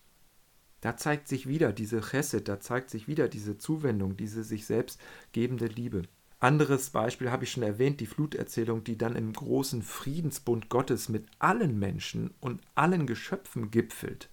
Da 0.80 0.96
zeigt 0.96 1.28
sich 1.28 1.46
wieder 1.46 1.72
diese 1.72 2.00
Chesed, 2.00 2.48
da 2.48 2.60
zeigt 2.60 2.90
sich 2.90 3.06
wieder 3.06 3.28
diese 3.28 3.56
Zuwendung, 3.56 4.16
diese 4.16 4.44
sich 4.44 4.66
selbst 4.66 5.00
gebende 5.32 5.66
Liebe. 5.66 6.02
Anderes 6.44 6.90
Beispiel 6.90 7.30
habe 7.30 7.44
ich 7.44 7.52
schon 7.52 7.62
erwähnt, 7.62 8.00
die 8.00 8.06
Fluterzählung, 8.06 8.84
die 8.84 8.98
dann 8.98 9.16
im 9.16 9.32
großen 9.32 9.80
Friedensbund 9.80 10.68
Gottes 10.68 11.08
mit 11.08 11.24
allen 11.38 11.78
Menschen 11.78 12.34
und 12.38 12.60
allen 12.74 13.06
Geschöpfen 13.06 13.70
gipfelt. 13.70 14.28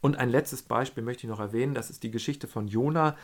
Und 0.00 0.16
ein 0.16 0.30
letztes 0.30 0.62
Beispiel 0.62 1.02
möchte 1.02 1.24
ich 1.24 1.28
noch 1.28 1.38
erwähnen, 1.38 1.74
das 1.74 1.90
ist 1.90 2.02
die 2.02 2.10
Geschichte 2.10 2.48
von 2.48 2.66
Jona, 2.66 3.14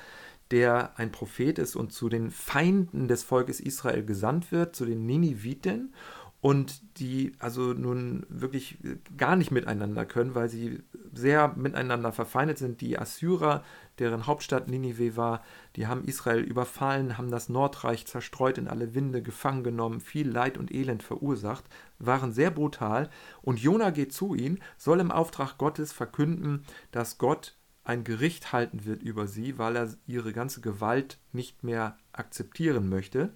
der 0.50 0.98
ein 0.98 1.12
Prophet 1.12 1.58
ist 1.58 1.74
und 1.74 1.94
zu 1.94 2.10
den 2.10 2.30
Feinden 2.30 3.08
des 3.08 3.22
Volkes 3.22 3.58
Israel 3.58 4.04
gesandt 4.04 4.52
wird, 4.52 4.76
zu 4.76 4.84
den 4.84 5.06
Niniviten 5.06 5.94
und 6.42 6.98
die 6.98 7.34
also 7.38 7.72
nun 7.72 8.26
wirklich 8.28 8.76
gar 9.16 9.36
nicht 9.36 9.52
miteinander 9.52 10.04
können, 10.04 10.34
weil 10.34 10.48
sie 10.48 10.82
sehr 11.12 11.54
miteinander 11.56 12.10
verfeindet 12.10 12.58
sind. 12.58 12.80
Die 12.80 12.98
Assyrer, 12.98 13.62
deren 14.00 14.26
Hauptstadt 14.26 14.66
Ninive 14.66 15.16
war, 15.16 15.44
die 15.76 15.86
haben 15.86 16.02
Israel 16.02 16.40
überfallen, 16.40 17.16
haben 17.16 17.30
das 17.30 17.48
Nordreich 17.48 18.08
zerstreut 18.08 18.58
in 18.58 18.66
alle 18.66 18.92
Winde, 18.92 19.22
gefangen 19.22 19.62
genommen, 19.62 20.00
viel 20.00 20.28
Leid 20.28 20.58
und 20.58 20.74
Elend 20.74 21.04
verursacht, 21.04 21.64
waren 22.00 22.32
sehr 22.32 22.50
brutal. 22.50 23.08
Und 23.42 23.60
Jona 23.60 23.90
geht 23.90 24.12
zu 24.12 24.34
ihnen, 24.34 24.58
soll 24.76 24.98
im 24.98 25.12
Auftrag 25.12 25.58
Gottes 25.58 25.92
verkünden, 25.92 26.64
dass 26.90 27.18
Gott 27.18 27.56
ein 27.84 28.02
Gericht 28.02 28.52
halten 28.52 28.84
wird 28.84 29.04
über 29.04 29.28
sie, 29.28 29.58
weil 29.58 29.76
er 29.76 29.94
ihre 30.08 30.32
ganze 30.32 30.60
Gewalt 30.60 31.20
nicht 31.32 31.62
mehr 31.62 31.98
akzeptieren 32.12 32.88
möchte. 32.88 33.32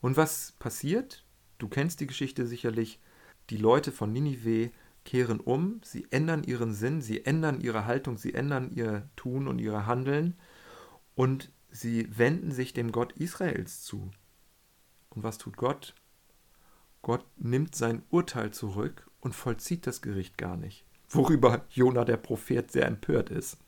Und 0.00 0.16
was 0.16 0.52
passiert? 0.60 1.25
Du 1.58 1.68
kennst 1.68 2.00
die 2.00 2.06
Geschichte 2.06 2.46
sicherlich. 2.46 3.00
Die 3.50 3.56
Leute 3.56 3.92
von 3.92 4.12
Ninive 4.12 4.70
kehren 5.04 5.40
um, 5.40 5.80
sie 5.84 6.06
ändern 6.10 6.42
ihren 6.42 6.74
Sinn, 6.74 7.00
sie 7.00 7.24
ändern 7.24 7.60
ihre 7.60 7.86
Haltung, 7.86 8.18
sie 8.18 8.34
ändern 8.34 8.72
ihr 8.74 9.08
Tun 9.14 9.46
und 9.46 9.60
ihr 9.60 9.86
Handeln 9.86 10.34
und 11.14 11.52
sie 11.70 12.08
wenden 12.18 12.50
sich 12.50 12.72
dem 12.72 12.90
Gott 12.90 13.12
Israels 13.12 13.82
zu. 13.82 14.10
Und 15.10 15.22
was 15.22 15.38
tut 15.38 15.56
Gott? 15.56 15.94
Gott 17.02 17.24
nimmt 17.36 17.76
sein 17.76 18.02
Urteil 18.10 18.50
zurück 18.50 19.08
und 19.20 19.34
vollzieht 19.34 19.86
das 19.86 20.02
Gericht 20.02 20.36
gar 20.36 20.56
nicht 20.56 20.86
worüber 21.08 21.64
Jona 21.70 22.04
der 22.04 22.16
Prophet 22.16 22.70
sehr 22.70 22.86
empört 22.86 23.30
ist. 23.30 23.58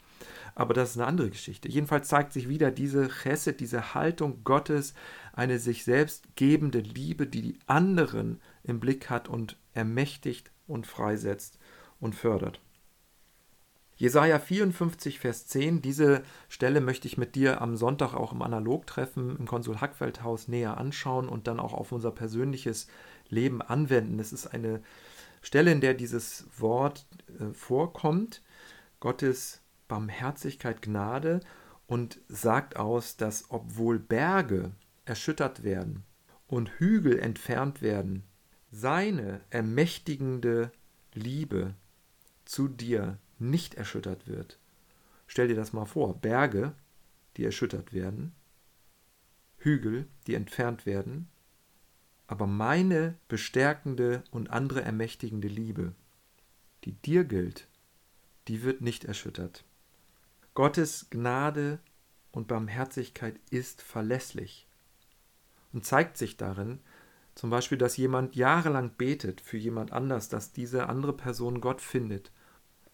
Aber 0.55 0.75
das 0.75 0.91
ist 0.91 0.97
eine 0.97 1.07
andere 1.07 1.31
Geschichte. 1.31 1.69
Jedenfalls 1.69 2.09
zeigt 2.09 2.33
sich 2.33 2.49
wieder 2.49 2.71
diese 2.71 3.09
Chesed, 3.09 3.61
diese 3.61 3.95
Haltung 3.95 4.43
Gottes, 4.45 4.95
eine 5.33 5.59
sich 5.59 5.85
selbst 5.85 6.25
gebende 6.37 6.81
Liebe, 6.81 7.27
die 7.27 7.43
die 7.43 7.59
anderen 7.67 8.41
im 8.65 8.81
Blick 8.81 9.11
hat 9.11 9.29
und 9.29 9.57
ermächtigt 9.73 10.51
und 10.67 10.87
freisetzt 10.87 11.59
und 12.01 12.15
fördert. 12.15 12.61
Jesaja 13.99 14.39
54, 14.39 15.19
Vers 15.19 15.49
10, 15.49 15.83
diese 15.83 16.23
Stelle 16.49 16.81
möchte 16.81 17.09
ich 17.09 17.19
mit 17.19 17.35
dir 17.35 17.61
am 17.61 17.77
Sonntag 17.77 18.15
auch 18.15 18.33
im 18.33 18.43
Analogtreffen 18.43 19.37
im 19.37 19.47
Konsul 19.47 19.81
Hackfeldhaus 19.81 20.47
näher 20.47 20.79
anschauen 20.79 21.29
und 21.29 21.49
dann 21.49 21.59
auch 21.59 21.75
auf 21.75 21.91
unser 21.91 22.13
persönliches 22.13 22.87
Leben 23.29 23.61
anwenden. 23.61 24.21
Es 24.21 24.33
ist 24.33 24.47
eine 24.47 24.83
Stelle, 25.43 25.73
in 25.73 25.81
der 25.81 25.95
dieses 25.95 26.47
Wort 26.57 27.07
äh, 27.41 27.53
vorkommt, 27.53 28.43
Gottes 29.01 29.63
Barmherzigkeit, 29.89 30.83
Gnade 30.83 31.41
und 31.87 32.21
sagt 32.29 32.77
aus, 32.77 33.17
dass 33.17 33.51
obwohl 33.51 33.99
Berge 33.99 34.73
erschüttert 35.05 35.63
werden 35.65 36.05
und 36.47 36.71
Hügel 36.79 37.19
entfernt 37.19 37.83
werden, 37.83 38.23
seine 38.71 39.41
ermächtigende 39.51 40.71
Liebe 41.15 41.75
zu 42.45 42.69
dir 42.69 43.19
nicht 43.39 43.75
erschüttert 43.75 44.27
wird. 44.27 44.59
Stell 45.27 45.49
dir 45.49 45.57
das 45.57 45.73
mal 45.73 45.87
vor, 45.87 46.15
Berge, 46.21 46.75
die 47.37 47.45
erschüttert 47.45 47.93
werden, 47.93 48.35
Hügel, 49.59 50.07
die 50.27 50.35
entfernt 50.35 50.87
werden, 50.87 51.29
aber 52.27 52.47
meine 52.47 53.15
bestärkende 53.29 54.23
und 54.31 54.51
andere 54.51 54.83
ermächtigende 54.83 55.49
Liebe, 55.49 55.95
die 56.85 56.93
dir 56.93 57.25
gilt, 57.25 57.69
die 58.49 58.63
wird 58.63 58.81
nicht 58.81 59.05
erschüttert. 59.05 59.65
Gottes 60.59 61.07
Gnade 61.11 61.79
und 62.33 62.49
Barmherzigkeit 62.49 63.37
ist 63.51 63.81
verlässlich 63.81 64.67
und 65.73 65.87
zeigt 65.87 66.19
sich 66.19 66.37
darin, 66.37 66.81
zum 67.37 67.51
Beispiel, 67.51 67.79
dass 67.79 67.97
jemand 67.97 68.35
jahrelang 68.35 68.91
betet 68.99 69.41
für 69.41 69.57
jemand 69.57 69.93
anders, 69.93 70.29
dass 70.29 70.51
diese 70.51 70.89
andere 70.89 71.13
Person 71.13 71.61
Gott 71.61 71.81
findet. 71.81 72.33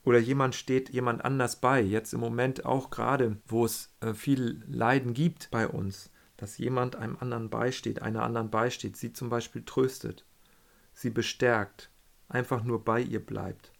Oder 0.05 0.19
jemand 0.19 0.55
steht 0.55 0.91
jemand 0.91 1.25
anders 1.25 1.57
bei, 1.57 1.81
jetzt 1.81 2.13
im 2.13 2.21
Moment 2.21 2.67
auch 2.67 2.91
gerade, 2.91 3.39
wo 3.47 3.65
es 3.65 3.95
äh, 4.01 4.13
viel 4.13 4.63
Leiden 4.69 5.15
gibt 5.15 5.51
bei 5.51 5.67
uns 5.67 6.11
dass 6.37 6.59
jemand 6.59 6.97
einem 6.97 7.17
anderen 7.21 7.49
beisteht, 7.49 8.03
einer 8.03 8.23
anderen 8.23 8.51
beisteht, 8.51 8.97
sie 8.97 9.13
zum 9.13 9.29
Beispiel 9.29 9.65
tröstet, 9.65 10.27
sie 10.93 11.11
bestärkt, 11.11 11.91
einfach 12.29 12.65
nur 12.65 12.85
bei 12.85 13.01
ihr 13.01 13.25
bleibt, 13.25 13.73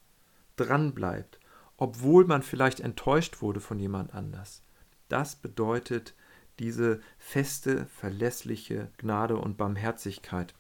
dran 0.57 0.95
bleibt, 0.95 1.41
obwohl 1.77 2.25
man 2.25 2.43
vielleicht 2.43 2.81
enttäuscht 2.81 3.43
wurde 3.43 3.61
von 3.61 3.79
jemand 3.79 4.15
anders. 4.15 4.63
Das 5.09 5.37
bedeutet 5.37 6.15
diese 6.59 7.01
feste, 7.19 7.87
verlässliche 7.87 8.91
Gnade 8.99 9.37
und 9.37 9.57
Barmherzigkeit. 9.57 10.55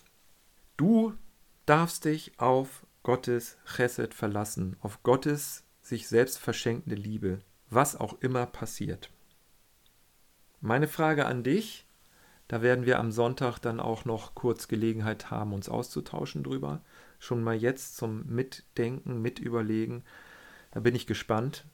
Du 0.76 1.14
darfst 1.66 2.04
dich 2.04 2.38
auf 2.38 2.84
Gottes 3.02 3.58
Chesed 3.64 4.14
verlassen, 4.14 4.76
auf 4.80 5.02
Gottes 5.02 5.64
sich 5.82 6.08
selbst 6.08 6.38
verschenkende 6.38 6.96
Liebe, 6.96 7.40
was 7.70 7.96
auch 7.96 8.14
immer 8.20 8.46
passiert. 8.46 9.10
Meine 10.60 10.88
Frage 10.88 11.26
an 11.26 11.42
dich, 11.42 11.86
da 12.48 12.62
werden 12.62 12.86
wir 12.86 12.98
am 12.98 13.12
Sonntag 13.12 13.58
dann 13.58 13.80
auch 13.80 14.04
noch 14.04 14.34
kurz 14.34 14.68
Gelegenheit 14.68 15.30
haben, 15.30 15.52
uns 15.52 15.68
auszutauschen 15.68 16.42
drüber. 16.42 16.82
Schon 17.18 17.42
mal 17.42 17.54
jetzt 17.56 17.96
zum 17.96 18.26
Mitdenken, 18.26 19.20
Mitüberlegen. 19.20 20.04
Da 20.74 20.80
bin 20.80 20.94
ich 20.94 21.06
gespannt. 21.06 21.64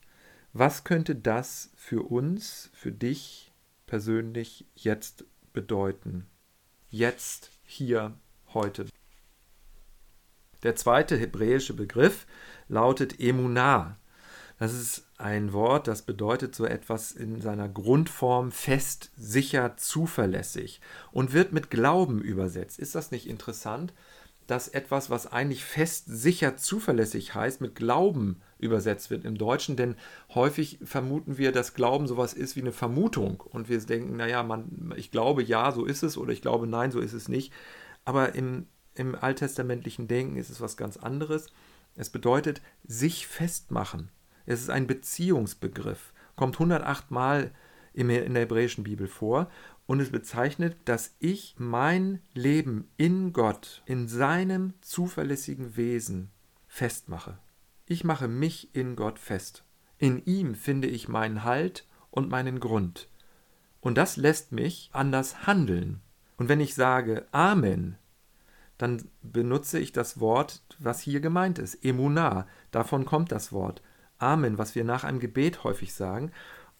Was 0.52 0.84
könnte 0.84 1.16
das 1.16 1.72
für 1.74 2.02
uns, 2.02 2.70
für 2.74 2.92
dich 2.92 3.52
persönlich 3.86 4.66
jetzt 4.74 5.24
bedeuten? 5.52 6.30
jetzt, 6.90 7.52
hier, 7.62 8.18
heute. 8.52 8.86
Der 10.62 10.76
zweite 10.76 11.16
hebräische 11.16 11.72
Begriff 11.72 12.26
lautet 12.68 13.18
Emunah. 13.18 13.96
Das 14.58 14.74
ist 14.74 15.06
ein 15.16 15.54
Wort, 15.54 15.88
das 15.88 16.02
bedeutet 16.02 16.54
so 16.54 16.66
etwas 16.66 17.12
in 17.12 17.40
seiner 17.40 17.68
Grundform 17.68 18.52
fest, 18.52 19.10
sicher, 19.16 19.78
zuverlässig 19.78 20.82
und 21.12 21.32
wird 21.32 21.52
mit 21.52 21.70
Glauben 21.70 22.20
übersetzt. 22.20 22.78
Ist 22.78 22.94
das 22.94 23.10
nicht 23.10 23.26
interessant, 23.26 23.94
dass 24.50 24.68
etwas, 24.68 25.10
was 25.10 25.30
eigentlich 25.30 25.64
fest, 25.64 26.04
sicher, 26.06 26.56
zuverlässig 26.56 27.34
heißt, 27.34 27.60
mit 27.60 27.74
Glauben 27.74 28.40
übersetzt 28.58 29.10
wird 29.10 29.24
im 29.24 29.38
Deutschen? 29.38 29.76
Denn 29.76 29.96
häufig 30.34 30.78
vermuten 30.82 31.38
wir, 31.38 31.52
dass 31.52 31.74
Glauben 31.74 32.06
sowas 32.06 32.32
ist 32.32 32.56
wie 32.56 32.60
eine 32.60 32.72
Vermutung 32.72 33.40
und 33.40 33.68
wir 33.68 33.78
denken, 33.80 34.16
naja, 34.16 34.42
man, 34.42 34.92
ich 34.96 35.10
glaube 35.10 35.42
ja, 35.42 35.72
so 35.72 35.84
ist 35.84 36.02
es 36.02 36.16
oder 36.16 36.32
ich 36.32 36.42
glaube 36.42 36.66
nein, 36.66 36.90
so 36.90 37.00
ist 37.00 37.12
es 37.12 37.28
nicht. 37.28 37.52
Aber 38.04 38.34
im, 38.34 38.66
im 38.94 39.14
alttestamentlichen 39.14 40.08
Denken 40.08 40.36
ist 40.36 40.50
es 40.50 40.60
was 40.60 40.76
ganz 40.76 40.96
anderes. 40.96 41.46
Es 41.96 42.10
bedeutet 42.10 42.60
sich 42.84 43.26
festmachen 43.26 44.10
es 44.46 44.62
ist 44.62 44.70
ein 44.70 44.88
Beziehungsbegriff, 44.88 46.12
kommt 46.34 46.56
108 46.56 47.12
Mal 47.12 47.52
in 47.92 48.08
der 48.08 48.24
hebräischen 48.24 48.82
Bibel 48.82 49.06
vor 49.06 49.48
und 49.90 49.98
es 49.98 50.10
bezeichnet, 50.12 50.76
dass 50.84 51.16
ich 51.18 51.56
mein 51.58 52.20
Leben 52.32 52.88
in 52.96 53.32
Gott, 53.32 53.82
in 53.86 54.06
seinem 54.06 54.72
zuverlässigen 54.82 55.76
Wesen 55.76 56.30
festmache. 56.68 57.38
Ich 57.86 58.04
mache 58.04 58.28
mich 58.28 58.72
in 58.72 58.94
Gott 58.94 59.18
fest. 59.18 59.64
In 59.98 60.24
ihm 60.26 60.54
finde 60.54 60.86
ich 60.86 61.08
meinen 61.08 61.42
Halt 61.42 61.88
und 62.12 62.30
meinen 62.30 62.60
Grund. 62.60 63.08
Und 63.80 63.98
das 63.98 64.16
lässt 64.16 64.52
mich 64.52 64.90
anders 64.92 65.48
handeln. 65.48 66.00
Und 66.36 66.48
wenn 66.48 66.60
ich 66.60 66.76
sage 66.76 67.26
Amen, 67.32 67.98
dann 68.78 69.08
benutze 69.22 69.80
ich 69.80 69.90
das 69.90 70.20
Wort, 70.20 70.62
was 70.78 71.00
hier 71.00 71.18
gemeint 71.18 71.58
ist, 71.58 71.84
Emunah. 71.84 72.46
Davon 72.70 73.06
kommt 73.06 73.32
das 73.32 73.52
Wort. 73.52 73.82
Amen, 74.18 74.56
was 74.56 74.76
wir 74.76 74.84
nach 74.84 75.02
einem 75.02 75.18
Gebet 75.18 75.64
häufig 75.64 75.92
sagen. 75.92 76.30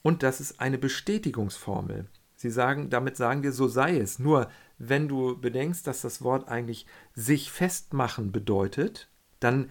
Und 0.01 0.23
das 0.23 0.41
ist 0.41 0.61
eine 0.61 0.79
Bestätigungsformel. 0.79 2.07
Sie 2.41 2.49
sagen, 2.49 2.89
damit 2.89 3.19
sagen 3.19 3.43
wir, 3.43 3.53
so 3.53 3.69
sei 3.69 3.99
es. 3.99 4.19
Nur 4.19 4.49
wenn 4.79 5.09
du 5.09 5.39
bedenkst, 5.39 5.87
dass 5.87 6.01
das 6.01 6.23
Wort 6.23 6.49
eigentlich 6.49 6.87
sich 7.15 7.53
festmachen 7.53 8.33
bedeutet, 8.33 9.11
dann 9.41 9.69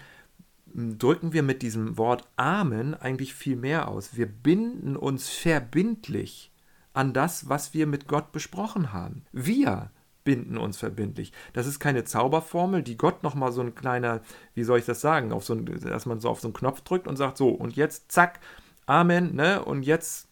drücken 0.75 1.33
wir 1.33 1.41
mit 1.41 1.63
diesem 1.63 1.97
Wort 1.97 2.29
Amen 2.35 2.93
eigentlich 2.93 3.33
viel 3.33 3.55
mehr 3.55 3.88
aus. 3.88 4.15
Wir 4.15 4.27
binden 4.27 4.95
uns 4.95 5.29
verbindlich 5.29 6.53
an 6.93 7.11
das, 7.11 7.49
was 7.49 7.73
wir 7.73 7.88
mit 7.88 8.07
Gott 8.07 8.31
besprochen 8.31 8.93
haben. 8.93 9.25
Wir 9.31 9.89
binden 10.23 10.55
uns 10.55 10.77
verbindlich. 10.77 11.33
Das 11.53 11.65
ist 11.65 11.79
keine 11.79 12.03
Zauberformel, 12.03 12.83
die 12.83 12.97
Gott 12.97 13.23
nochmal 13.23 13.51
so 13.51 13.61
ein 13.61 13.73
kleiner, 13.73 14.21
wie 14.53 14.63
soll 14.63 14.77
ich 14.77 14.85
das 14.85 15.01
sagen, 15.01 15.31
auf 15.31 15.43
so 15.43 15.55
ein, 15.55 15.65
dass 15.65 16.05
man 16.05 16.19
so 16.19 16.29
auf 16.29 16.39
so 16.39 16.49
einen 16.49 16.53
Knopf 16.53 16.81
drückt 16.81 17.07
und 17.07 17.15
sagt, 17.15 17.35
so, 17.35 17.49
und 17.49 17.75
jetzt, 17.75 18.11
zack, 18.11 18.39
Amen, 18.85 19.33
ne, 19.33 19.65
und 19.65 19.81
jetzt 19.81 20.28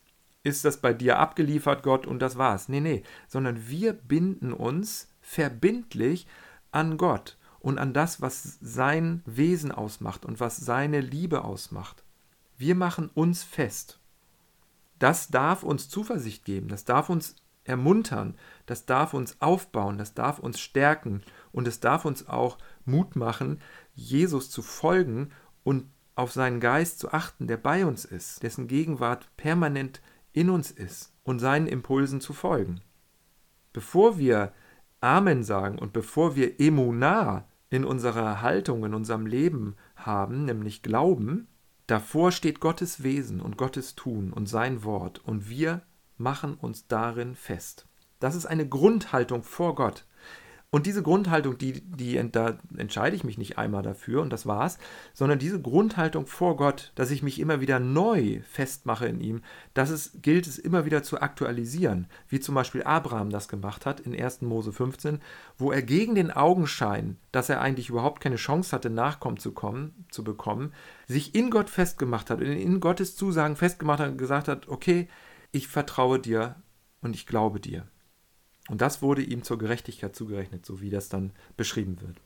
ist 0.47 0.65
das 0.65 0.77
bei 0.77 0.93
dir 0.93 1.19
abgeliefert, 1.19 1.83
Gott, 1.83 2.07
und 2.07 2.19
das 2.19 2.37
war's. 2.37 2.69
Nee, 2.69 2.79
nee, 2.79 3.03
sondern 3.27 3.67
wir 3.67 3.93
binden 3.93 4.53
uns 4.53 5.09
verbindlich 5.21 6.25
an 6.71 6.97
Gott 6.97 7.37
und 7.59 7.77
an 7.77 7.93
das, 7.93 8.21
was 8.21 8.57
sein 8.61 9.21
Wesen 9.25 9.71
ausmacht 9.71 10.25
und 10.25 10.39
was 10.39 10.57
seine 10.57 11.01
Liebe 11.01 11.43
ausmacht. 11.43 12.03
Wir 12.57 12.75
machen 12.75 13.09
uns 13.13 13.43
fest. 13.43 13.99
Das 14.99 15.27
darf 15.27 15.63
uns 15.63 15.89
Zuversicht 15.89 16.45
geben, 16.45 16.69
das 16.69 16.85
darf 16.85 17.09
uns 17.09 17.35
ermuntern, 17.65 18.35
das 18.65 18.85
darf 18.85 19.13
uns 19.13 19.41
aufbauen, 19.41 19.97
das 19.97 20.13
darf 20.13 20.39
uns 20.39 20.59
stärken 20.59 21.21
und 21.51 21.67
es 21.67 21.79
darf 21.79 22.05
uns 22.05 22.27
auch 22.27 22.57
Mut 22.85 23.15
machen, 23.15 23.61
Jesus 23.93 24.49
zu 24.49 24.61
folgen 24.61 25.29
und 25.63 25.85
auf 26.15 26.31
seinen 26.31 26.59
Geist 26.59 26.97
zu 26.97 27.11
achten, 27.11 27.45
der 27.45 27.57
bei 27.57 27.85
uns 27.85 28.05
ist, 28.05 28.41
dessen 28.41 28.67
Gegenwart 28.67 29.29
permanent 29.37 30.01
in 30.37 30.51
uns 30.51 30.69
ist 30.69 31.13
und 31.23 31.39
seinen 31.39 31.65
Impulsen 31.65 32.21
zu 32.21 32.31
folgen. 32.31 32.81
Bevor 33.73 34.19
wir 34.19 34.53
Amen 35.01 35.43
sagen 35.43 35.79
und 35.79 35.93
bevor 35.93 36.35
wir 36.35 36.59
Emunah 36.59 37.47
in 37.71 37.83
unserer 37.83 38.43
Haltung, 38.43 38.85
in 38.85 38.93
unserem 38.93 39.25
Leben 39.25 39.75
haben, 39.95 40.45
nämlich 40.45 40.83
Glauben, 40.83 41.47
davor 41.87 42.31
steht 42.31 42.59
Gottes 42.59 43.01
Wesen 43.01 43.41
und 43.41 43.57
Gottes 43.57 43.95
Tun 43.95 44.31
und 44.31 44.47
sein 44.47 44.83
Wort 44.83 45.19
und 45.25 45.49
wir 45.49 45.81
machen 46.17 46.53
uns 46.53 46.87
darin 46.87 47.33
fest. 47.33 47.87
Das 48.19 48.35
ist 48.35 48.45
eine 48.45 48.67
Grundhaltung 48.67 49.41
vor 49.41 49.73
Gott. 49.73 50.05
Und 50.69 50.85
diese 50.85 51.01
Grundhaltung, 51.01 51.57
die, 51.57 51.79
die, 51.81 52.21
da 52.29 52.57
entscheide 52.75 53.15
ich 53.15 53.23
mich 53.23 53.37
nicht 53.37 53.57
einmal 53.57 53.83
dafür 53.83 54.21
und 54.21 54.33
das 54.33 54.45
war's, 54.45 54.79
sondern 55.13 55.39
diese 55.39 55.61
Grundhaltung 55.61 56.27
vor 56.27 56.57
Gott, 56.57 56.91
dass 56.95 57.09
ich 57.09 57.23
mich 57.23 57.39
immer 57.39 57.61
wieder 57.61 57.79
neu 57.79 58.41
festmache 58.43 59.07
in 59.07 59.21
ihm, 59.21 59.43
das 59.73 59.89
ist, 59.89 60.21
gilt 60.21 60.45
es 60.45 60.57
immer 60.57 60.83
wieder 60.83 61.03
zu 61.03 61.21
aktualisieren, 61.21 62.07
wie 62.27 62.41
zum 62.41 62.53
Beispiel 62.53 62.83
Abraham 62.83 63.29
das 63.29 63.47
gemacht 63.47 63.85
hat 63.85 64.01
in 64.01 64.13
1. 64.13 64.41
Mose 64.41 64.73
15, 64.73 65.21
wo 65.57 65.71
er 65.71 65.81
gegen 65.81 66.15
den 66.15 66.31
Augenschein, 66.31 67.15
dass 67.31 67.47
er 67.47 67.61
eigentlich 67.61 67.87
überhaupt 67.87 68.21
keine 68.21 68.35
Chance 68.35 68.75
hatte, 68.75 68.89
Nachkommen 68.89 69.37
zu, 69.37 69.53
kommen, 69.53 70.05
zu 70.11 70.21
bekommen, 70.25 70.73
sich 71.07 71.33
in 71.33 71.49
Gott 71.49 71.69
festgemacht 71.69 72.29
hat, 72.29 72.41
in 72.41 72.81
Gottes 72.81 73.15
Zusagen 73.15 73.55
festgemacht 73.55 74.01
hat 74.01 74.09
und 74.09 74.17
gesagt 74.17 74.49
hat, 74.49 74.67
okay, 74.67 75.07
ich 75.53 75.69
vertraue 75.69 76.19
dir 76.19 76.55
und 76.99 77.15
ich 77.15 77.25
glaube 77.25 77.61
dir. 77.61 77.87
Und 78.67 78.81
das 78.81 79.01
wurde 79.01 79.21
ihm 79.21 79.43
zur 79.43 79.57
Gerechtigkeit 79.57 80.15
zugerechnet, 80.15 80.65
so 80.65 80.81
wie 80.81 80.89
das 80.89 81.09
dann 81.09 81.31
beschrieben 81.55 82.01
wird. 82.01 82.17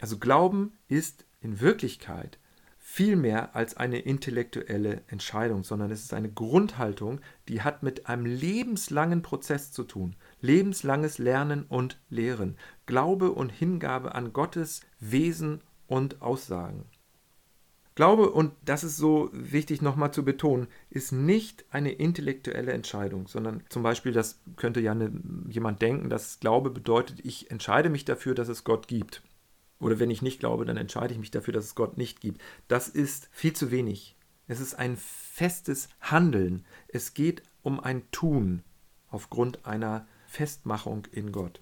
Also 0.00 0.18
Glauben 0.18 0.72
ist 0.88 1.24
in 1.40 1.60
Wirklichkeit 1.60 2.38
viel 2.78 3.14
mehr 3.14 3.54
als 3.54 3.76
eine 3.76 4.00
intellektuelle 4.00 5.02
Entscheidung, 5.06 5.62
sondern 5.62 5.90
es 5.90 6.02
ist 6.02 6.14
eine 6.14 6.32
Grundhaltung, 6.32 7.20
die 7.48 7.62
hat 7.62 7.82
mit 7.82 8.06
einem 8.06 8.24
lebenslangen 8.24 9.22
Prozess 9.22 9.70
zu 9.70 9.84
tun. 9.84 10.16
Lebenslanges 10.40 11.18
Lernen 11.18 11.64
und 11.64 12.00
Lehren. 12.08 12.56
Glaube 12.86 13.32
und 13.32 13.50
Hingabe 13.50 14.14
an 14.14 14.32
Gottes 14.32 14.80
Wesen 14.98 15.60
und 15.86 16.22
Aussagen. 16.22 16.86
Glaube, 18.00 18.30
und 18.30 18.54
das 18.64 18.82
ist 18.82 18.96
so 18.96 19.28
wichtig 19.34 19.82
nochmal 19.82 20.10
zu 20.10 20.24
betonen, 20.24 20.68
ist 20.88 21.12
nicht 21.12 21.66
eine 21.68 21.92
intellektuelle 21.92 22.72
Entscheidung, 22.72 23.28
sondern 23.28 23.62
zum 23.68 23.82
Beispiel, 23.82 24.12
das 24.12 24.40
könnte 24.56 24.80
ja 24.80 24.92
eine, 24.92 25.12
jemand 25.50 25.82
denken, 25.82 26.08
dass 26.08 26.40
Glaube 26.40 26.70
bedeutet, 26.70 27.22
ich 27.26 27.50
entscheide 27.50 27.90
mich 27.90 28.06
dafür, 28.06 28.34
dass 28.34 28.48
es 28.48 28.64
Gott 28.64 28.88
gibt. 28.88 29.20
Oder 29.80 29.98
wenn 29.98 30.08
ich 30.08 30.22
nicht 30.22 30.40
glaube, 30.40 30.64
dann 30.64 30.78
entscheide 30.78 31.12
ich 31.12 31.20
mich 31.20 31.30
dafür, 31.30 31.52
dass 31.52 31.66
es 31.66 31.74
Gott 31.74 31.98
nicht 31.98 32.22
gibt. 32.22 32.40
Das 32.68 32.88
ist 32.88 33.28
viel 33.32 33.52
zu 33.52 33.70
wenig. 33.70 34.16
Es 34.48 34.60
ist 34.60 34.72
ein 34.76 34.96
festes 34.96 35.90
Handeln. 36.00 36.64
Es 36.88 37.12
geht 37.12 37.42
um 37.60 37.80
ein 37.80 38.10
Tun 38.12 38.62
aufgrund 39.10 39.66
einer 39.66 40.08
Festmachung 40.26 41.06
in 41.12 41.32
Gott. 41.32 41.60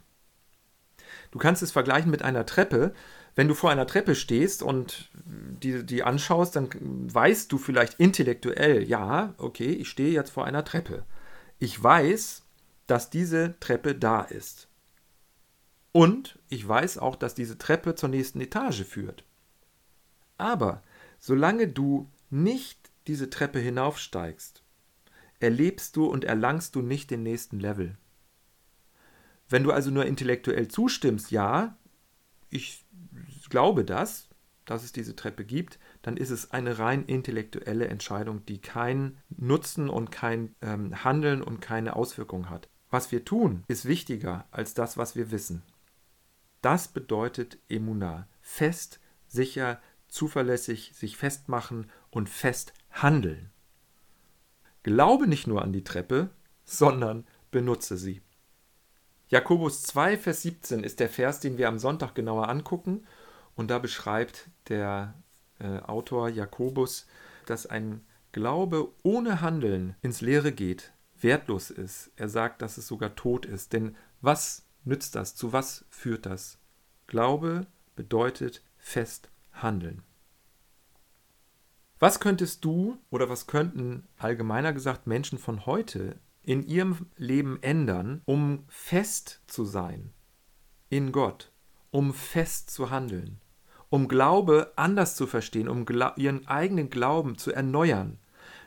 Du 1.32 1.40
kannst 1.40 1.64
es 1.64 1.72
vergleichen 1.72 2.12
mit 2.12 2.22
einer 2.22 2.46
Treppe 2.46 2.94
wenn 3.38 3.46
du 3.46 3.54
vor 3.54 3.70
einer 3.70 3.86
Treppe 3.86 4.16
stehst 4.16 4.64
und 4.64 5.10
die, 5.14 5.86
die 5.86 6.02
anschaust, 6.02 6.56
dann 6.56 6.70
weißt 6.72 7.52
du 7.52 7.56
vielleicht 7.56 8.00
intellektuell, 8.00 8.82
ja, 8.82 9.32
okay, 9.38 9.70
ich 9.70 9.88
stehe 9.88 10.10
jetzt 10.10 10.30
vor 10.30 10.44
einer 10.44 10.64
Treppe. 10.64 11.04
Ich 11.60 11.80
weiß, 11.80 12.42
dass 12.88 13.10
diese 13.10 13.54
Treppe 13.60 13.94
da 13.94 14.22
ist. 14.22 14.66
Und 15.92 16.40
ich 16.48 16.66
weiß 16.66 16.98
auch, 16.98 17.14
dass 17.14 17.36
diese 17.36 17.58
Treppe 17.58 17.94
zur 17.94 18.08
nächsten 18.08 18.40
Etage 18.40 18.82
führt. 18.82 19.22
Aber 20.36 20.82
solange 21.20 21.68
du 21.68 22.10
nicht 22.30 22.90
diese 23.06 23.30
Treppe 23.30 23.60
hinaufsteigst, 23.60 24.64
erlebst 25.38 25.94
du 25.94 26.06
und 26.06 26.24
erlangst 26.24 26.74
du 26.74 26.82
nicht 26.82 27.08
den 27.12 27.22
nächsten 27.22 27.60
Level. 27.60 27.96
Wenn 29.48 29.62
du 29.62 29.70
also 29.70 29.92
nur 29.92 30.06
intellektuell 30.06 30.66
zustimmst, 30.66 31.30
ja, 31.30 31.78
ich 32.50 32.84
glaube 33.48 33.84
das, 33.84 34.28
dass 34.64 34.84
es 34.84 34.92
diese 34.92 35.16
Treppe 35.16 35.44
gibt, 35.44 35.78
dann 36.02 36.16
ist 36.16 36.30
es 36.30 36.50
eine 36.50 36.78
rein 36.78 37.04
intellektuelle 37.06 37.88
Entscheidung, 37.88 38.44
die 38.46 38.60
keinen 38.60 39.18
Nutzen 39.30 39.88
und 39.88 40.10
kein 40.12 40.54
ähm, 40.60 41.04
Handeln 41.04 41.42
und 41.42 41.60
keine 41.60 41.96
Auswirkung 41.96 42.50
hat. 42.50 42.68
Was 42.90 43.10
wir 43.12 43.24
tun, 43.24 43.64
ist 43.68 43.86
wichtiger 43.86 44.46
als 44.50 44.74
das, 44.74 44.96
was 44.96 45.16
wir 45.16 45.30
wissen. 45.30 45.62
Das 46.60 46.88
bedeutet 46.88 47.58
Emunah. 47.68 48.28
Fest, 48.40 49.00
sicher, 49.26 49.80
zuverlässig, 50.08 50.92
sich 50.94 51.16
festmachen 51.16 51.90
und 52.10 52.28
fest 52.28 52.72
handeln. 52.90 53.50
Glaube 54.82 55.26
nicht 55.26 55.46
nur 55.46 55.62
an 55.62 55.72
die 55.72 55.84
Treppe, 55.84 56.30
sondern 56.64 57.26
benutze 57.50 57.96
sie. 57.96 58.22
Jakobus 59.28 59.82
2, 59.82 60.16
Vers 60.16 60.42
17 60.42 60.82
ist 60.82 61.00
der 61.00 61.10
Vers, 61.10 61.40
den 61.40 61.58
wir 61.58 61.68
am 61.68 61.78
Sonntag 61.78 62.14
genauer 62.14 62.48
angucken 62.48 63.06
und 63.56 63.70
da 63.70 63.78
beschreibt 63.78 64.48
der 64.68 65.14
äh, 65.58 65.80
Autor 65.80 66.28
Jakobus, 66.30 67.06
dass 67.46 67.66
ein 67.66 68.04
Glaube 68.32 68.92
ohne 69.02 69.40
Handeln 69.40 69.96
ins 70.00 70.20
Leere 70.20 70.52
geht, 70.52 70.92
wertlos 71.20 71.70
ist. 71.70 72.10
Er 72.16 72.28
sagt, 72.28 72.62
dass 72.62 72.78
es 72.78 72.86
sogar 72.86 73.16
tot 73.16 73.46
ist. 73.46 73.72
Denn 73.72 73.96
was 74.20 74.66
nützt 74.84 75.14
das? 75.14 75.34
Zu 75.34 75.52
was 75.52 75.84
führt 75.90 76.26
das? 76.26 76.58
Glaube 77.06 77.66
bedeutet 77.96 78.62
fest 78.76 79.30
handeln. 79.52 80.02
Was 81.98 82.20
könntest 82.20 82.64
du 82.64 82.98
oder 83.10 83.28
was 83.28 83.46
könnten 83.46 84.06
allgemeiner 84.18 84.72
gesagt 84.72 85.06
Menschen 85.06 85.38
von 85.38 85.66
heute 85.66 86.20
in 86.48 86.66
ihrem 86.66 87.04
Leben 87.18 87.62
ändern, 87.62 88.22
um 88.24 88.64
fest 88.68 89.42
zu 89.48 89.66
sein 89.66 90.14
in 90.88 91.12
Gott, 91.12 91.52
um 91.90 92.14
fest 92.14 92.70
zu 92.70 92.90
handeln, 92.90 93.42
um 93.90 94.08
Glaube 94.08 94.72
anders 94.74 95.14
zu 95.14 95.26
verstehen, 95.26 95.68
um 95.68 95.84
ihren 96.16 96.46
eigenen 96.48 96.88
Glauben 96.88 97.36
zu 97.36 97.52
erneuern, 97.52 98.18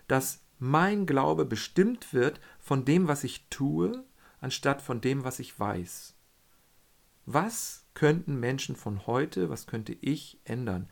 dass 0.08 0.44
mein 0.60 1.08
Glaube 1.08 1.44
bestimmt 1.44 2.14
wird 2.14 2.40
von 2.60 2.86
dem, 2.86 3.08
was 3.08 3.24
ich 3.24 3.48
tue, 3.50 4.06
anstatt 4.42 4.84
von 4.84 5.02
dem, 5.02 5.24
was 5.24 5.40
ich 5.40 5.60
weiß. 5.60 6.16
Was 7.26 7.88
könnten 7.96 8.40
Menschen 8.40 8.76
von 8.76 9.08
heute, 9.08 9.50
was 9.50 9.66
könnte 9.66 9.98
ich 10.02 10.40
ändern? 10.46 10.88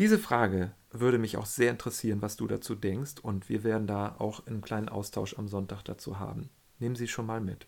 Diese 0.00 0.18
Frage 0.18 0.74
würde 1.00 1.18
mich 1.18 1.36
auch 1.36 1.46
sehr 1.46 1.70
interessieren, 1.70 2.22
was 2.22 2.36
du 2.36 2.46
dazu 2.46 2.74
denkst, 2.74 3.14
und 3.22 3.48
wir 3.48 3.64
werden 3.64 3.86
da 3.86 4.16
auch 4.18 4.46
einen 4.46 4.60
kleinen 4.60 4.88
Austausch 4.88 5.38
am 5.38 5.48
Sonntag 5.48 5.82
dazu 5.82 6.18
haben. 6.18 6.50
Nehmen 6.78 6.96
Sie 6.96 7.08
schon 7.08 7.26
mal 7.26 7.40
mit. 7.40 7.66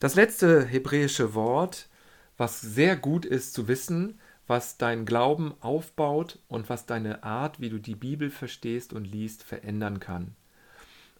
Das 0.00 0.14
letzte 0.14 0.64
hebräische 0.64 1.34
Wort, 1.34 1.88
was 2.36 2.60
sehr 2.60 2.96
gut 2.96 3.24
ist 3.24 3.54
zu 3.54 3.66
wissen, 3.66 4.20
was 4.46 4.78
dein 4.78 5.04
Glauben 5.04 5.54
aufbaut 5.60 6.38
und 6.48 6.68
was 6.68 6.86
deine 6.86 7.22
Art, 7.22 7.60
wie 7.60 7.68
du 7.68 7.78
die 7.78 7.96
Bibel 7.96 8.30
verstehst 8.30 8.92
und 8.92 9.04
liest, 9.04 9.42
verändern 9.42 10.00
kann. 10.00 10.34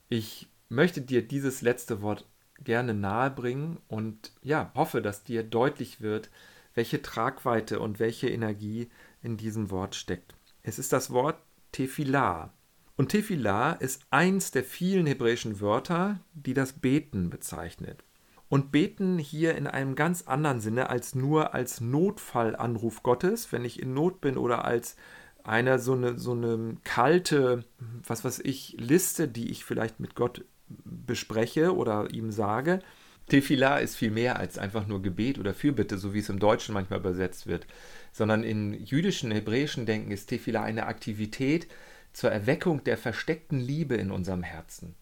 Ich 0.08 0.48
möchte 0.68 1.02
dir 1.02 1.26
dieses 1.26 1.60
letzte 1.60 2.02
Wort 2.02 2.24
gerne 2.62 2.94
nahebringen 2.94 3.78
und 3.88 4.32
ja, 4.42 4.72
hoffe, 4.74 5.02
dass 5.02 5.24
dir 5.24 5.42
deutlich 5.42 6.00
wird, 6.00 6.30
welche 6.74 7.02
Tragweite 7.02 7.80
und 7.80 7.98
welche 7.98 8.28
Energie 8.28 8.90
in 9.22 9.36
diesem 9.36 9.70
Wort 9.70 9.94
steckt. 9.94 10.34
Es 10.62 10.78
ist 10.78 10.92
das 10.92 11.10
Wort 11.10 11.40
Tefillah. 11.72 12.52
Und 12.96 13.10
Tefillah 13.10 13.72
ist 13.72 14.02
eins 14.10 14.50
der 14.50 14.64
vielen 14.64 15.06
hebräischen 15.06 15.60
Wörter, 15.60 16.20
die 16.34 16.54
das 16.54 16.72
Beten 16.72 17.30
bezeichnet. 17.30 18.04
Und 18.48 18.72
beten 18.72 19.18
hier 19.18 19.56
in 19.56 19.66
einem 19.66 19.94
ganz 19.94 20.22
anderen 20.22 20.60
Sinne 20.60 20.88
als 20.90 21.14
nur 21.14 21.54
als 21.54 21.80
Notfallanruf 21.80 23.02
Gottes, 23.02 23.52
wenn 23.52 23.64
ich 23.64 23.80
in 23.80 23.92
Not 23.92 24.20
bin 24.20 24.38
oder 24.38 24.64
als 24.64 24.96
eine 25.44 25.78
so 25.78 25.92
eine 25.92 26.18
so 26.18 26.32
eine 26.32 26.76
kalte, 26.84 27.64
was 28.06 28.24
weiß 28.24 28.40
ich, 28.40 28.76
Liste, 28.78 29.28
die 29.28 29.50
ich 29.50 29.64
vielleicht 29.64 30.00
mit 30.00 30.14
Gott 30.14 30.44
bespreche 30.68 31.74
oder 31.74 32.10
ihm 32.10 32.30
sage. 32.30 32.80
Tefillah 33.28 33.78
ist 33.78 33.96
viel 33.96 34.10
mehr 34.10 34.38
als 34.38 34.58
einfach 34.58 34.86
nur 34.86 35.02
Gebet 35.02 35.38
oder 35.38 35.54
Fürbitte, 35.54 35.98
so 35.98 36.14
wie 36.14 36.20
es 36.20 36.28
im 36.28 36.38
Deutschen 36.38 36.72
manchmal 36.72 37.00
übersetzt 37.00 37.46
wird, 37.46 37.66
sondern 38.12 38.42
im 38.42 38.72
jüdischen, 38.72 39.30
hebräischen 39.30 39.86
Denken 39.86 40.10
ist 40.10 40.26
Tefillah 40.26 40.62
eine 40.62 40.86
Aktivität 40.86 41.68
zur 42.12 42.30
Erweckung 42.30 42.82
der 42.84 42.96
versteckten 42.96 43.60
Liebe 43.60 43.94
in 43.94 44.10
unserem 44.10 44.42
Herzen. 44.42 44.94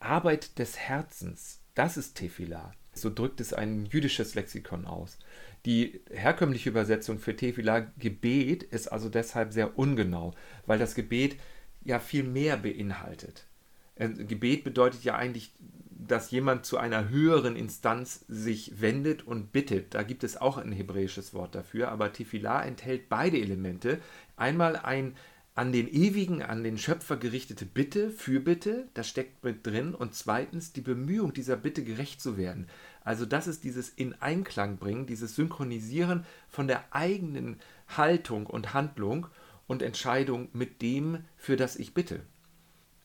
Arbeit 0.00 0.58
des 0.58 0.78
Herzens, 0.78 1.60
das 1.74 1.96
ist 1.96 2.16
Tefillah. 2.16 2.72
So 2.92 3.10
drückt 3.10 3.40
es 3.40 3.52
ein 3.52 3.86
jüdisches 3.86 4.34
Lexikon 4.34 4.86
aus. 4.86 5.18
Die 5.66 6.00
herkömmliche 6.10 6.70
Übersetzung 6.70 7.18
für 7.18 7.36
Tefillah, 7.36 7.80
Gebet, 7.98 8.62
ist 8.62 8.88
also 8.88 9.08
deshalb 9.08 9.52
sehr 9.52 9.78
ungenau, 9.78 10.34
weil 10.66 10.78
das 10.78 10.94
Gebet 10.94 11.36
ja 11.84 12.00
viel 12.00 12.24
mehr 12.24 12.56
beinhaltet. 12.56 13.46
Äh, 13.94 14.08
Gebet 14.08 14.64
bedeutet 14.64 15.04
ja 15.04 15.16
eigentlich, 15.16 15.52
dass 15.98 16.30
jemand 16.30 16.64
zu 16.64 16.78
einer 16.78 17.08
höheren 17.08 17.56
Instanz 17.56 18.24
sich 18.28 18.80
wendet 18.80 19.26
und 19.26 19.52
bittet. 19.52 19.94
Da 19.94 20.04
gibt 20.04 20.22
es 20.22 20.36
auch 20.36 20.56
ein 20.56 20.72
hebräisches 20.72 21.34
Wort 21.34 21.54
dafür, 21.54 21.90
aber 21.90 22.12
Tefillah 22.12 22.62
enthält 22.62 23.08
beide 23.08 23.38
Elemente. 23.38 24.00
Einmal 24.36 24.76
ein 24.76 25.16
an 25.56 25.72
den 25.72 25.88
Ewigen, 25.88 26.40
an 26.40 26.62
den 26.62 26.78
Schöpfer 26.78 27.16
gerichtete 27.16 27.66
Bitte, 27.66 28.10
Fürbitte, 28.12 28.86
das 28.94 29.08
steckt 29.08 29.42
mit 29.42 29.66
drin. 29.66 29.92
Und 29.92 30.14
zweitens 30.14 30.72
die 30.72 30.80
Bemühung, 30.80 31.32
dieser 31.32 31.56
Bitte 31.56 31.82
gerecht 31.82 32.20
zu 32.20 32.36
werden. 32.36 32.68
Also 33.02 33.26
das 33.26 33.48
ist 33.48 33.64
dieses 33.64 33.88
in 33.88 34.14
Einklang 34.22 34.76
bringen, 34.76 35.06
dieses 35.06 35.34
Synchronisieren 35.34 36.24
von 36.48 36.68
der 36.68 36.84
eigenen 36.94 37.56
Haltung 37.88 38.46
und 38.46 38.72
Handlung 38.72 39.26
und 39.66 39.82
Entscheidung 39.82 40.48
mit 40.52 40.80
dem, 40.80 41.24
für 41.36 41.56
das 41.56 41.74
ich 41.74 41.92
bitte 41.92 42.20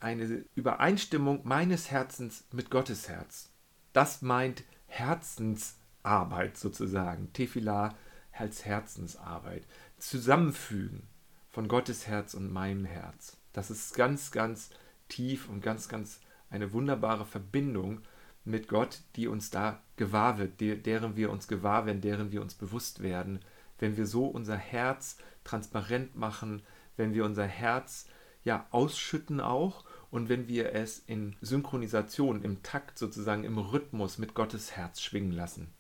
eine 0.04 0.44
Übereinstimmung 0.54 1.42
meines 1.44 1.90
Herzens 1.90 2.44
mit 2.52 2.70
Gottes 2.70 3.08
Herz. 3.08 3.50
Das 3.94 4.22
meint 4.22 4.64
Herzensarbeit 4.88 6.58
sozusagen. 6.58 7.32
Tefillah 7.32 7.96
als 8.34 8.66
Herzensarbeit. 8.66 9.66
Zusammenfügen 9.98 11.04
von 11.50 11.70
Gottes 11.70 12.06
Herz 12.08 12.34
und 12.34 12.52
meinem 12.52 12.84
Herz. 12.84 13.38
Das 13.54 13.72
ist 13.72 13.96
ganz, 13.96 14.32
ganz 14.32 14.72
tief 15.08 15.48
und 15.48 15.62
ganz, 15.62 15.88
ganz 15.88 16.20
eine 16.50 16.74
wunderbare 16.74 17.26
Verbindung 17.26 18.02
mit 18.44 18.68
Gott, 18.68 19.00
die 19.16 19.28
uns 19.28 19.52
da 19.52 19.82
gewahr 19.96 20.38
wird, 20.38 20.60
deren 20.60 21.16
wir 21.16 21.32
uns 21.32 21.48
gewahr 21.48 21.86
werden, 21.86 22.02
deren 22.02 22.34
wir 22.34 22.42
uns 22.42 22.56
bewusst 22.56 23.02
werden, 23.02 23.40
wenn 23.80 23.96
wir 23.96 24.06
so 24.06 24.26
unser 24.26 24.58
Herz 24.58 25.18
transparent 25.46 26.18
machen, 26.18 26.62
wenn 26.98 27.14
wir 27.14 27.24
unser 27.24 27.46
Herz 27.46 28.08
ja 28.44 28.68
ausschütten 28.72 29.40
auch 29.40 29.86
und 30.14 30.30
wenn 30.30 30.48
wir 30.48 30.74
es 30.74 31.00
in 31.08 31.36
Synchronisation, 31.42 32.44
im 32.44 32.62
Takt 32.62 33.00
sozusagen, 33.00 33.44
im 33.46 33.58
Rhythmus 33.58 34.20
mit 34.20 34.36
Gottes 34.36 34.76
Herz 34.76 35.02
schwingen 35.02 35.32
lassen. 35.32 35.74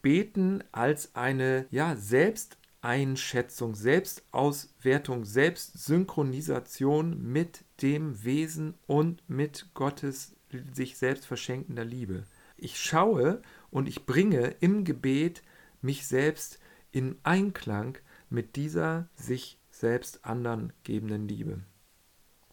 Beten 0.00 0.64
als 0.72 1.14
eine 1.14 1.66
ja, 1.70 1.94
Selbsteinschätzung, 1.94 3.74
Selbstauswertung, 3.74 5.26
Selbstsynchronisation 5.26 7.22
mit 7.22 7.66
dem 7.82 8.24
Wesen 8.24 8.78
und 8.86 9.22
mit 9.28 9.68
Gottes 9.74 10.34
sich 10.72 10.96
selbst 10.96 11.26
verschenkender 11.26 11.84
Liebe. 11.84 12.24
Ich 12.56 12.80
schaue 12.80 13.42
und 13.70 13.90
ich 13.90 14.06
bringe 14.06 14.54
im 14.60 14.84
Gebet 14.84 15.42
mich 15.82 16.06
selbst 16.06 16.60
in 16.92 17.18
Einklang 17.24 17.98
mit 18.30 18.56
dieser 18.56 19.10
sich 19.16 19.58
selbst 19.68 20.24
anderen 20.24 20.72
gebenden 20.82 21.28
Liebe. 21.28 21.60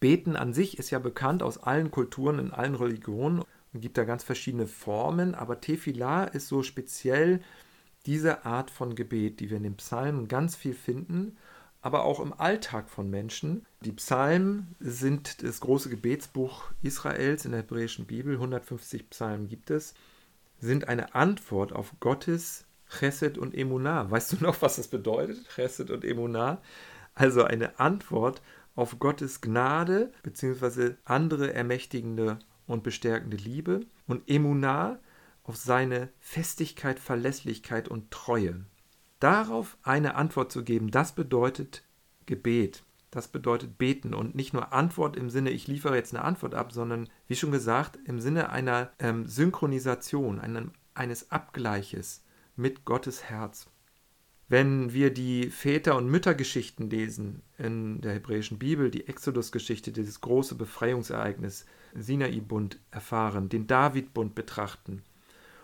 Beten 0.04 0.36
an 0.36 0.52
sich 0.52 0.78
ist 0.78 0.90
ja 0.90 0.98
bekannt 0.98 1.42
aus 1.42 1.56
allen 1.56 1.90
Kulturen, 1.90 2.38
in 2.38 2.50
allen 2.50 2.74
Religionen 2.74 3.42
und 3.72 3.80
gibt 3.80 3.96
da 3.96 4.04
ganz 4.04 4.22
verschiedene 4.22 4.66
Formen, 4.66 5.34
aber 5.34 5.62
Tefillah 5.62 6.24
ist 6.24 6.46
so 6.46 6.62
speziell 6.62 7.40
diese 8.04 8.44
Art 8.44 8.70
von 8.70 8.96
Gebet, 8.96 9.40
die 9.40 9.48
wir 9.48 9.56
in 9.56 9.62
den 9.62 9.78
Psalmen 9.78 10.28
ganz 10.28 10.56
viel 10.56 10.74
finden, 10.74 11.38
aber 11.80 12.04
auch 12.04 12.20
im 12.20 12.38
Alltag 12.38 12.90
von 12.90 13.08
Menschen. 13.08 13.64
Die 13.80 13.92
Psalmen 13.92 14.76
sind 14.78 15.42
das 15.42 15.60
große 15.60 15.88
Gebetsbuch 15.88 16.64
Israels 16.82 17.46
in 17.46 17.52
der 17.52 17.62
hebräischen 17.62 18.04
Bibel, 18.04 18.34
150 18.34 19.08
Psalmen 19.08 19.48
gibt 19.48 19.70
es, 19.70 19.94
sind 20.58 20.86
eine 20.86 21.14
Antwort 21.14 21.72
auf 21.72 21.94
Gottes 22.00 22.66
Chesed 22.90 23.38
und 23.38 23.54
Emunah. 23.54 24.10
Weißt 24.10 24.34
du 24.34 24.44
noch, 24.44 24.60
was 24.60 24.76
das 24.76 24.88
bedeutet, 24.88 25.48
Chesed 25.48 25.90
und 25.90 26.04
Emunah? 26.04 26.60
Also 27.14 27.44
eine 27.44 27.78
Antwort 27.80 28.42
auf 28.74 28.98
Gottes 28.98 29.40
Gnade 29.40 30.12
bzw. 30.22 30.94
andere 31.04 31.52
ermächtigende 31.54 32.38
und 32.66 32.82
bestärkende 32.82 33.36
Liebe 33.36 33.80
und 34.06 34.28
Emunah 34.28 34.98
auf 35.44 35.56
seine 35.56 36.08
Festigkeit, 36.20 36.98
Verlässlichkeit 36.98 37.88
und 37.88 38.10
Treue. 38.10 38.64
Darauf 39.20 39.76
eine 39.82 40.16
Antwort 40.16 40.50
zu 40.50 40.64
geben, 40.64 40.90
das 40.90 41.14
bedeutet 41.14 41.84
Gebet. 42.26 42.84
Das 43.10 43.28
bedeutet 43.28 43.78
beten 43.78 44.12
und 44.12 44.34
nicht 44.34 44.54
nur 44.54 44.72
Antwort 44.72 45.16
im 45.16 45.30
Sinne, 45.30 45.50
ich 45.50 45.68
liefere 45.68 45.94
jetzt 45.94 46.12
eine 46.12 46.24
Antwort 46.24 46.54
ab, 46.54 46.72
sondern 46.72 47.08
wie 47.28 47.36
schon 47.36 47.52
gesagt, 47.52 47.96
im 48.06 48.18
Sinne 48.18 48.48
einer 48.50 48.90
ähm, 48.98 49.28
Synchronisation, 49.28 50.40
einem, 50.40 50.72
eines 50.94 51.30
Abgleiches 51.30 52.24
mit 52.56 52.84
Gottes 52.84 53.22
Herz. 53.22 53.68
Wenn 54.48 54.92
wir 54.92 55.12
die 55.12 55.48
Väter- 55.50 55.96
und 55.96 56.10
Müttergeschichten 56.10 56.90
lesen 56.90 57.42
in 57.56 58.02
der 58.02 58.12
hebräischen 58.12 58.58
Bibel, 58.58 58.90
die 58.90 59.08
Exodus-Geschichte, 59.08 59.90
dieses 59.90 60.20
große 60.20 60.54
Befreiungsereignis, 60.54 61.64
Sinai-Bund 61.94 62.78
erfahren, 62.90 63.48
den 63.48 63.66
David-Bund 63.66 64.34
betrachten 64.34 65.02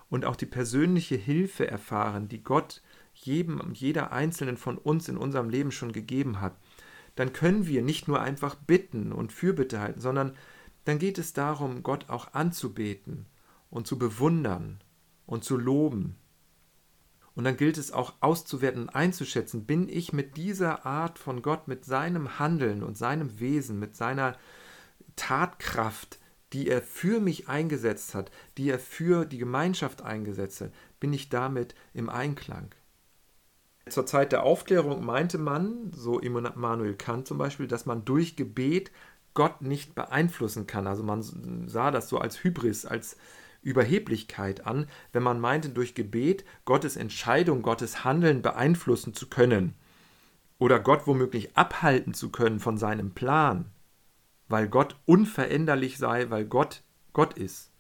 und 0.09 0.25
auch 0.25 0.37
die 0.37 0.47
persönliche 0.47 1.17
Hilfe 1.17 1.69
erfahren, 1.69 2.29
die 2.29 2.43
Gott 2.43 2.83
jedem 3.13 3.61
und 3.61 3.77
jeder 3.77 4.13
Einzelnen 4.13 4.57
von 4.57 4.79
uns 4.79 5.09
in 5.09 5.19
unserem 5.19 5.51
Leben 5.51 5.73
schon 5.73 5.93
gegeben 5.93 6.41
hat, 6.41 6.57
dann 7.17 7.35
können 7.35 7.67
wir 7.67 7.83
nicht 7.83 8.09
nur 8.09 8.21
einfach 8.21 8.55
bitten 8.55 9.13
und 9.13 9.33
Fürbitte 9.33 9.81
halten, 9.81 10.01
sondern 10.01 10.37
dann 10.85 10.99
geht 10.99 11.19
es 11.19 11.35
darum, 11.35 11.83
Gott 11.83 12.09
auch 12.09 12.33
anzubeten 12.33 13.27
und 13.69 13.87
zu 13.87 13.99
bewundern 13.99 14.81
und 15.27 15.45
zu 15.45 15.59
loben 15.59 16.17
und 17.41 17.45
dann 17.45 17.57
gilt 17.57 17.79
es 17.79 17.91
auch 17.91 18.13
auszuwerten 18.21 18.83
und 18.83 18.89
einzuschätzen, 18.91 19.65
bin 19.65 19.89
ich 19.89 20.13
mit 20.13 20.37
dieser 20.37 20.85
Art 20.85 21.19
von 21.19 21.41
Gott, 21.41 21.69
mit 21.69 21.87
seinem 21.87 22.39
Handeln 22.39 22.83
und 22.83 22.99
seinem 22.99 23.41
Wesen, 23.41 23.79
mit 23.79 23.97
seiner 23.97 24.37
Tatkraft 25.17 26.21
die 26.53 26.69
er 26.69 26.83
für 26.83 27.21
mich 27.21 27.49
eingesetzt 27.49 28.15
hat, 28.15 28.31
die 28.59 28.71
er 28.71 28.79
für 28.79 29.25
die 29.25 29.39
Gemeinschaft 29.39 30.03
eingesetzt 30.03 30.61
hat, 30.61 30.73
bin 30.99 31.13
ich 31.13 31.29
damit 31.29 31.75
im 31.95 32.09
Einklang. 32.09 32.75
Zur 33.89 34.07
Zeit 34.07 34.33
der 34.33 34.43
Aufklärung 34.43 35.05
meinte 35.05 35.39
man, 35.39 35.93
so 35.95 36.19
Immanuel 36.19 36.95
Kant 36.95 37.27
zum 37.27 37.39
Beispiel, 37.39 37.67
dass 37.67 37.87
man 37.87 38.05
durch 38.05 38.37
Gebet 38.37 38.91
Gott 39.35 39.63
nicht 39.63 39.95
beeinflussen 39.95 40.67
kann. 40.67 40.87
Also 40.87 41.03
man 41.03 41.23
sah 41.69 41.91
das 41.91 42.09
so 42.09 42.19
als 42.19 42.43
Hybris, 42.43 42.85
als 42.85 43.17
Überheblichkeit 43.63 44.67
an, 44.67 44.87
wenn 45.13 45.23
man 45.23 45.41
meinte, 45.41 45.69
durch 45.69 45.95
Gebet 45.95 46.45
Gottes 46.65 46.97
Entscheidung, 46.97 47.63
Gottes 47.63 48.05
Handeln 48.05 48.43
beeinflussen 48.43 49.15
zu 49.15 49.29
können 49.29 49.75
oder 50.59 50.81
Gott 50.81 51.07
womöglich 51.07 51.57
abhalten 51.57 52.15
zu 52.15 52.31
können 52.31 52.61
von 52.61 52.79
seinem 52.79 53.13
Plan, 53.13 53.71
weil 54.49 54.69
Gott 54.69 54.97
unveränderlich 55.07 55.99
sei, 55.99 56.31
weil 56.31 56.45
Gott 56.45 56.83
Gott 57.13 57.35
ist. 57.35 57.71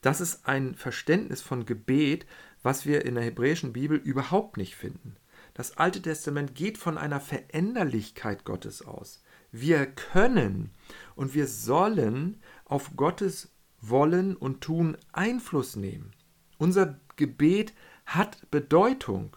Das 0.00 0.20
ist 0.20 0.46
ein 0.48 0.74
Verständnis 0.74 1.42
von 1.42 1.66
Gebet, 1.66 2.26
was 2.62 2.86
wir 2.86 3.04
in 3.04 3.14
der 3.14 3.24
hebräischen 3.24 3.72
Bibel 3.72 3.98
überhaupt 3.98 4.56
nicht 4.56 4.76
finden. 4.76 5.16
Das 5.54 5.76
Alte 5.76 6.00
Testament 6.00 6.54
geht 6.54 6.78
von 6.78 6.96
einer 6.96 7.20
Veränderlichkeit 7.20 8.44
Gottes 8.44 8.82
aus. 8.82 9.22
Wir 9.52 9.86
können 9.86 10.70
und 11.16 11.34
wir 11.34 11.46
sollen 11.46 12.40
auf 12.64 12.96
Gottes 12.96 13.52
Wollen 13.80 14.36
und 14.36 14.60
Tun 14.60 14.96
Einfluss 15.12 15.76
nehmen. 15.76 16.12
Unser 16.58 16.98
Gebet 17.16 17.72
hat 18.06 18.50
Bedeutung. 18.50 19.36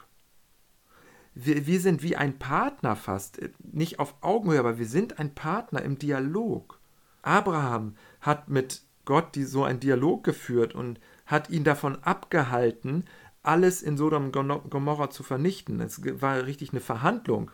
Wir, 1.35 1.65
wir 1.65 1.79
sind 1.79 2.03
wie 2.03 2.15
ein 2.15 2.37
Partner 2.37 2.95
fast, 2.95 3.39
nicht 3.59 3.99
auf 3.99 4.15
Augenhöhe, 4.21 4.59
aber 4.59 4.77
wir 4.77 4.85
sind 4.85 5.19
ein 5.19 5.33
Partner 5.33 5.81
im 5.81 5.97
Dialog. 5.97 6.79
Abraham 7.21 7.95
hat 8.21 8.49
mit 8.49 8.83
Gott 9.05 9.35
die, 9.35 9.43
so 9.43 9.63
einen 9.63 9.79
Dialog 9.79 10.23
geführt 10.23 10.75
und 10.75 10.99
hat 11.25 11.49
ihn 11.49 11.63
davon 11.63 12.01
abgehalten, 12.03 13.05
alles 13.41 13.81
in 13.81 13.97
Sodom 13.97 14.31
und 14.31 14.69
Gomorra 14.69 15.09
zu 15.09 15.23
vernichten. 15.23 15.81
Es 15.81 16.01
war 16.21 16.45
richtig 16.45 16.71
eine 16.71 16.79
Verhandlung. 16.79 17.51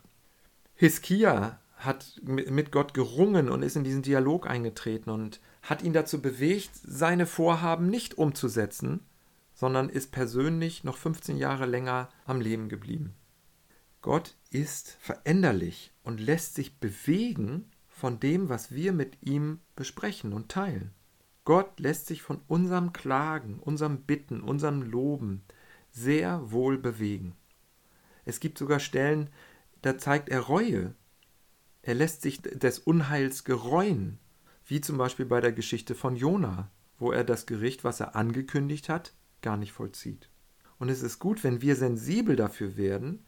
Hiskia 0.75 1.59
hat 1.77 2.21
mit 2.23 2.71
Gott 2.71 2.93
gerungen 2.93 3.49
und 3.49 3.63
ist 3.63 3.75
in 3.75 3.83
diesen 3.83 4.01
Dialog 4.01 4.47
eingetreten 4.47 5.09
und 5.09 5.39
hat 5.69 5.83
ihn 5.83 5.93
dazu 5.93 6.19
bewegt, 6.19 6.71
seine 6.83 7.27
Vorhaben 7.27 7.89
nicht 7.89 8.17
umzusetzen, 8.17 9.01
sondern 9.53 9.87
ist 9.87 10.11
persönlich 10.11 10.83
noch 10.83 10.97
15 10.97 11.37
Jahre 11.37 11.67
länger 11.67 12.09
am 12.25 12.41
Leben 12.41 12.69
geblieben. 12.69 13.13
Gott 14.01 14.35
ist 14.49 14.97
veränderlich 14.99 15.93
und 16.03 16.19
lässt 16.19 16.55
sich 16.55 16.79
bewegen 16.79 17.69
von 17.87 18.19
dem, 18.19 18.49
was 18.49 18.71
wir 18.71 18.93
mit 18.93 19.17
ihm 19.21 19.59
besprechen 19.75 20.33
und 20.33 20.49
teilen. 20.49 20.91
Gott 21.45 21.79
lässt 21.79 22.07
sich 22.07 22.23
von 22.23 22.41
unserem 22.47 22.91
Klagen, 22.91 23.59
unserem 23.59 24.01
Bitten, 24.01 24.41
unserem 24.41 24.81
Loben 24.81 25.43
sehr 25.91 26.51
wohl 26.51 26.79
bewegen. 26.79 27.35
Es 28.25 28.39
gibt 28.39 28.57
sogar 28.57 28.79
Stellen, 28.79 29.29
da 29.83 29.99
zeigt 29.99 30.29
er 30.29 30.41
Reue. 30.41 30.95
Er 31.83 31.93
lässt 31.93 32.23
sich 32.23 32.41
des 32.41 32.79
Unheils 32.79 33.43
gereuen, 33.43 34.17
wie 34.69 34.81
zum 34.81 34.97
Beispiel 34.97 35.25
bei 35.25 35.41
der 35.41 35.51
Geschichte 35.51 35.95
von 35.95 36.15
Jona, 36.15 36.69
wo 36.99 37.11
er 37.11 37.23
das 37.23 37.47
Gericht, 37.47 37.83
was 37.83 37.99
er 37.99 38.15
angekündigt 38.15 38.87
hat, 38.87 39.13
gar 39.41 39.57
nicht 39.57 39.71
vollzieht. 39.71 40.29
Und 40.77 40.89
es 40.89 41.01
ist 41.01 41.17
gut, 41.17 41.43
wenn 41.43 41.61
wir 41.61 41.75
sensibel 41.75 42.35
dafür 42.35 42.77
werden, 42.77 43.25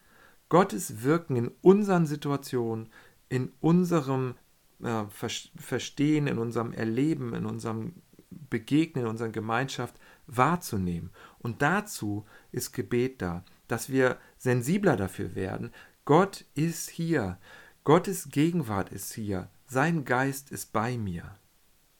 Gottes 0.49 1.03
Wirken 1.03 1.35
in 1.35 1.51
unseren 1.61 2.05
Situationen, 2.05 2.89
in 3.27 3.51
unserem 3.59 4.35
äh, 4.83 5.05
Verstehen, 5.09 6.27
in 6.27 6.37
unserem 6.37 6.73
Erleben, 6.73 7.33
in 7.33 7.45
unserem 7.45 7.95
Begegnen, 8.29 9.05
in 9.05 9.09
unserer 9.09 9.29
Gemeinschaft 9.29 9.95
wahrzunehmen. 10.27 11.09
Und 11.39 11.61
dazu 11.61 12.25
ist 12.51 12.71
Gebet 12.73 13.21
da, 13.21 13.43
dass 13.67 13.89
wir 13.89 14.17
sensibler 14.37 14.95
dafür 14.95 15.33
werden. 15.33 15.71
Gott 16.05 16.45
ist 16.53 16.89
hier. 16.89 17.39
Gottes 17.83 18.29
Gegenwart 18.29 18.89
ist 18.91 19.13
hier. 19.13 19.49
Sein 19.73 20.03
Geist 20.03 20.51
ist 20.51 20.73
bei 20.73 20.97
mir 20.97 21.23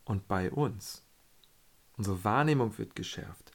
und 0.03 0.27
bei 0.27 0.51
uns. 0.51 1.05
Unsere 1.95 2.21
Wahrnehmung 2.25 2.77
wird 2.77 2.97
geschärft. 2.97 3.53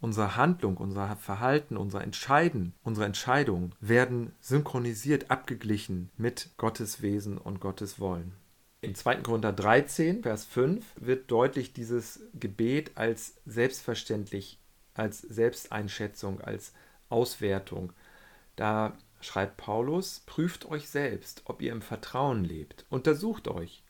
Unsere 0.00 0.36
Handlung, 0.36 0.76
unser 0.76 1.16
Verhalten, 1.16 1.76
unser 1.76 2.00
Entscheiden, 2.00 2.74
unsere 2.84 3.06
Entscheidungen 3.06 3.74
werden 3.80 4.32
synchronisiert, 4.38 5.32
abgeglichen 5.32 6.10
mit 6.16 6.50
Gottes 6.58 7.02
Wesen 7.02 7.38
und 7.38 7.58
Gottes 7.58 7.98
Wollen. 7.98 8.34
In 8.82 8.94
2. 8.94 9.16
Korinther 9.22 9.52
13, 9.52 10.22
Vers 10.22 10.44
5 10.44 10.84
wird 11.00 11.28
deutlich 11.28 11.72
dieses 11.72 12.20
Gebet 12.34 12.92
als 12.94 13.34
selbstverständlich, 13.46 14.60
als 14.94 15.22
Selbsteinschätzung, 15.22 16.40
als 16.40 16.72
Auswertung. 17.08 17.92
Da 18.54 18.96
schreibt 19.20 19.56
Paulus, 19.56 20.20
prüft 20.26 20.66
euch 20.66 20.88
selbst, 20.88 21.42
ob 21.44 21.62
ihr 21.62 21.72
im 21.72 21.82
Vertrauen 21.82 22.44
lebt, 22.44 22.86
untersucht 22.90 23.48
euch. 23.48 23.82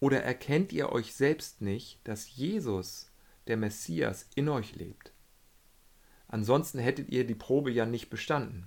Oder 0.00 0.22
erkennt 0.22 0.72
ihr 0.72 0.92
euch 0.92 1.14
selbst 1.14 1.62
nicht, 1.62 2.00
dass 2.04 2.36
Jesus, 2.36 3.10
der 3.46 3.56
Messias, 3.56 4.28
in 4.34 4.48
euch 4.48 4.76
lebt? 4.76 5.12
Ansonsten 6.28 6.78
hättet 6.78 7.08
ihr 7.10 7.26
die 7.26 7.34
Probe 7.34 7.70
ja 7.70 7.86
nicht 7.86 8.10
bestanden. 8.10 8.66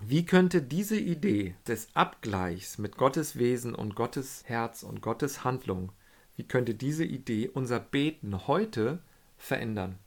Wie 0.00 0.24
könnte 0.24 0.62
diese 0.62 0.98
Idee 0.98 1.54
des 1.66 1.88
Abgleichs 1.94 2.78
mit 2.78 2.96
Gottes 2.96 3.36
Wesen 3.36 3.74
und 3.74 3.96
Gottes 3.96 4.44
Herz 4.46 4.82
und 4.82 5.00
Gottes 5.00 5.42
Handlung, 5.42 5.92
wie 6.36 6.44
könnte 6.44 6.74
diese 6.74 7.04
Idee 7.04 7.48
unser 7.48 7.80
Beten 7.80 8.46
heute 8.46 9.02
verändern? 9.36 9.98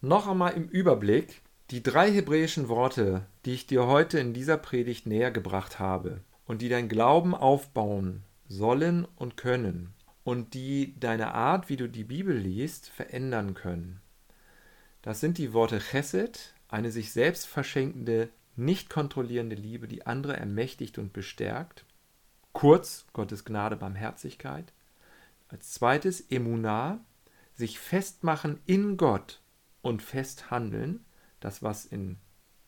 Noch 0.00 0.28
einmal 0.28 0.52
im 0.54 0.68
Überblick 0.68 1.41
die 1.72 1.82
drei 1.82 2.12
hebräischen 2.12 2.68
Worte, 2.68 3.24
die 3.46 3.54
ich 3.54 3.66
dir 3.66 3.86
heute 3.86 4.18
in 4.18 4.34
dieser 4.34 4.58
Predigt 4.58 5.06
näher 5.06 5.30
gebracht 5.30 5.78
habe 5.78 6.20
und 6.44 6.60
die 6.60 6.68
dein 6.68 6.86
Glauben 6.86 7.34
aufbauen 7.34 8.24
sollen 8.46 9.06
und 9.16 9.38
können 9.38 9.94
und 10.22 10.52
die 10.52 10.94
deine 11.00 11.32
Art, 11.32 11.70
wie 11.70 11.76
du 11.76 11.88
die 11.88 12.04
Bibel 12.04 12.36
liest, 12.36 12.90
verändern 12.90 13.54
können. 13.54 14.02
Das 15.00 15.20
sind 15.20 15.38
die 15.38 15.54
Worte 15.54 15.78
Chesed, 15.78 16.52
eine 16.68 16.92
sich 16.92 17.10
selbst 17.10 17.46
verschenkende 17.46 18.28
nicht 18.54 18.90
kontrollierende 18.90 19.56
Liebe, 19.56 19.88
die 19.88 20.06
andere 20.06 20.36
ermächtigt 20.36 20.98
und 20.98 21.14
bestärkt. 21.14 21.86
Kurz, 22.52 23.06
Gottes 23.14 23.46
Gnade, 23.46 23.76
Barmherzigkeit. 23.76 24.74
Als 25.48 25.72
zweites 25.72 26.20
Emunah, 26.30 27.00
sich 27.54 27.78
festmachen 27.78 28.60
in 28.66 28.98
Gott 28.98 29.40
und 29.80 30.02
festhandeln, 30.02 31.02
das 31.44 31.62
was 31.62 31.84
in 31.84 32.16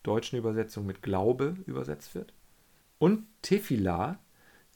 deutschen 0.03 0.39
Übersetzungen 0.39 0.87
mit 0.87 1.03
Glaube 1.03 1.57
übersetzt 1.67 2.15
wird. 2.15 2.33
Und 2.99 3.27
Tefillah, 3.43 4.19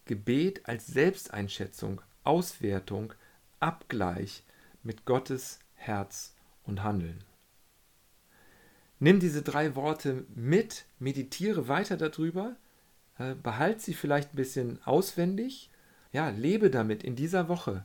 Gebet 0.07 0.67
als 0.67 0.87
Selbsteinschätzung, 0.87 2.01
Auswertung, 2.25 3.13
Abgleich 3.61 4.45
mit 4.83 5.05
Gottes 5.05 5.59
Herz 5.75 6.35
und 6.65 6.83
Handeln. 6.83 7.25
Nimm 9.01 9.21
diese 9.21 9.43
drei 9.43 9.77
Worte 9.77 10.25
mit, 10.35 10.87
meditiere 10.99 11.69
weiter 11.69 11.97
darüber, 11.97 12.57
äh, 13.19 13.35
behalte 13.35 13.81
sie 13.81 13.95
vielleicht 13.95 14.33
ein 14.33 14.37
bisschen 14.37 14.83
auswendig, 14.85 15.71
ja, 16.13 16.31
lebe 16.31 16.71
damit 16.71 17.05
in 17.05 17.17
dieser 17.17 17.49
Woche. 17.49 17.85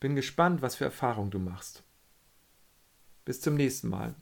Bin 0.00 0.14
gespannt, 0.14 0.62
was 0.62 0.76
für 0.76 0.84
Erfahrungen 0.84 1.30
du 1.30 1.38
machst. 1.38 1.84
Bis 3.24 3.40
zum 3.40 3.54
nächsten 3.54 3.88
Mal. 3.88 4.14